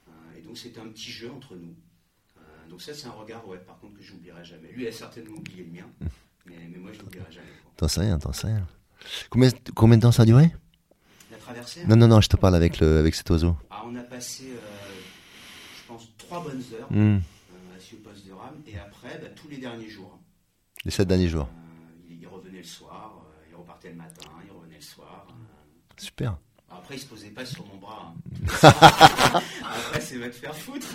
[0.07, 1.75] Euh, et donc, c'était un petit jeu entre nous.
[2.37, 4.71] Euh, donc, ça, c'est un regard, ouais, par contre, que j'oublierai jamais.
[4.71, 5.87] Lui, il a certainement oublié le mien,
[6.45, 7.47] mais, mais moi, je l'oublierai jamais.
[7.77, 8.67] T'en sais rien, t'en sais rien.
[9.29, 10.49] Combien, combien de temps ça a duré?
[11.31, 13.55] La traversée, Non, non, non, je te parle avec, le, avec cet oiseau.
[13.69, 14.57] ah, on a passé, euh,
[15.77, 17.17] je pense, trois bonnes heures Hmm.
[17.17, 20.19] euh, assis au poste de rame, et après, bah, tous les derniers jours.
[20.85, 21.47] Les sept derniers jours.
[21.51, 25.27] Euh, il, il revenait le soir, euh, il repartait le matin, il revenait le soir.
[25.97, 26.37] Super.
[26.69, 28.13] Après, il se posait pas sur mon bras.
[28.15, 28.51] hein.
[29.63, 30.87] Après, c'est va te faire foutre.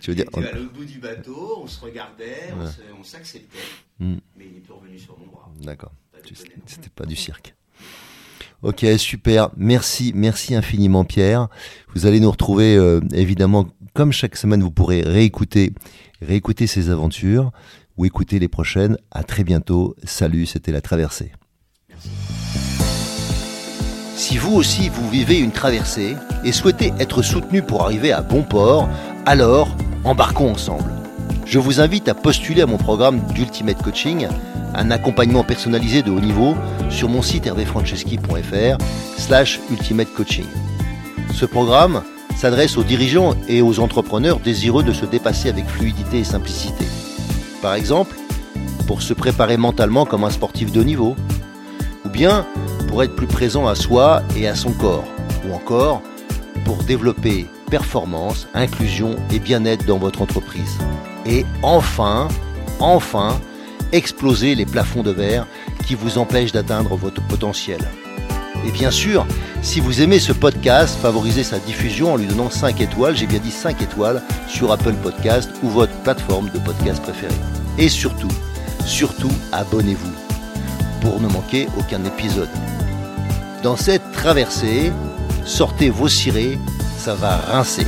[0.00, 2.70] Tu veux dire était à l'autre bout du bateau, on se regardait, on Ouais.
[3.00, 3.58] on s'acceptait.
[3.98, 4.16] Hmm.
[4.36, 5.50] Mais il n'est plus revenu sur mon bras.
[5.60, 5.92] D'accord.
[6.66, 7.54] C'était pas du cirque.
[8.62, 9.50] Ok, super.
[9.56, 11.48] Merci, merci infiniment Pierre.
[11.94, 15.72] Vous allez nous retrouver euh, évidemment, comme chaque semaine, vous pourrez réécouter,
[16.66, 17.52] ces aventures
[17.96, 18.96] ou écouter les prochaines.
[19.10, 19.94] À très bientôt.
[20.04, 21.32] Salut, c'était la traversée.
[24.16, 28.42] Si vous aussi vous vivez une traversée et souhaitez être soutenu pour arriver à bon
[28.42, 28.88] port,
[29.26, 30.90] alors embarquons ensemble.
[31.44, 34.28] Je vous invite à postuler à mon programme d'Ultimate Coaching,
[34.74, 36.54] un accompagnement personnalisé de haut niveau
[36.88, 38.78] sur mon site hervéfranceschi.fr
[39.18, 40.46] slash ultimate coaching.
[41.34, 42.02] Ce programme
[42.36, 46.84] s'adresse aux dirigeants et aux entrepreneurs désireux de se dépasser avec fluidité et simplicité.
[47.60, 48.16] Par exemple,
[48.86, 51.16] pour se préparer mentalement comme un sportif de niveau,
[52.04, 52.46] ou bien
[52.88, 55.04] pour être plus présent à soi et à son corps,
[55.48, 56.02] ou encore
[56.64, 60.78] pour développer performance, inclusion et bien-être dans votre entreprise.
[61.24, 62.28] Et enfin,
[62.80, 63.40] enfin,
[63.92, 65.46] exploser les plafonds de verre
[65.86, 67.80] qui vous empêchent d'atteindre votre potentiel.
[68.66, 69.26] Et bien sûr,
[69.62, 73.38] si vous aimez ce podcast, favorisez sa diffusion en lui donnant 5 étoiles, j'ai bien
[73.38, 77.34] dit 5 étoiles, sur Apple Podcast ou votre plateforme de podcast préférée.
[77.78, 78.28] Et surtout,
[78.84, 80.12] surtout, abonnez-vous
[81.00, 82.50] pour ne manquer aucun épisode.
[83.62, 84.92] Dans cette traversée,
[85.44, 86.58] sortez vos cirés,
[86.98, 87.86] ça va rincer.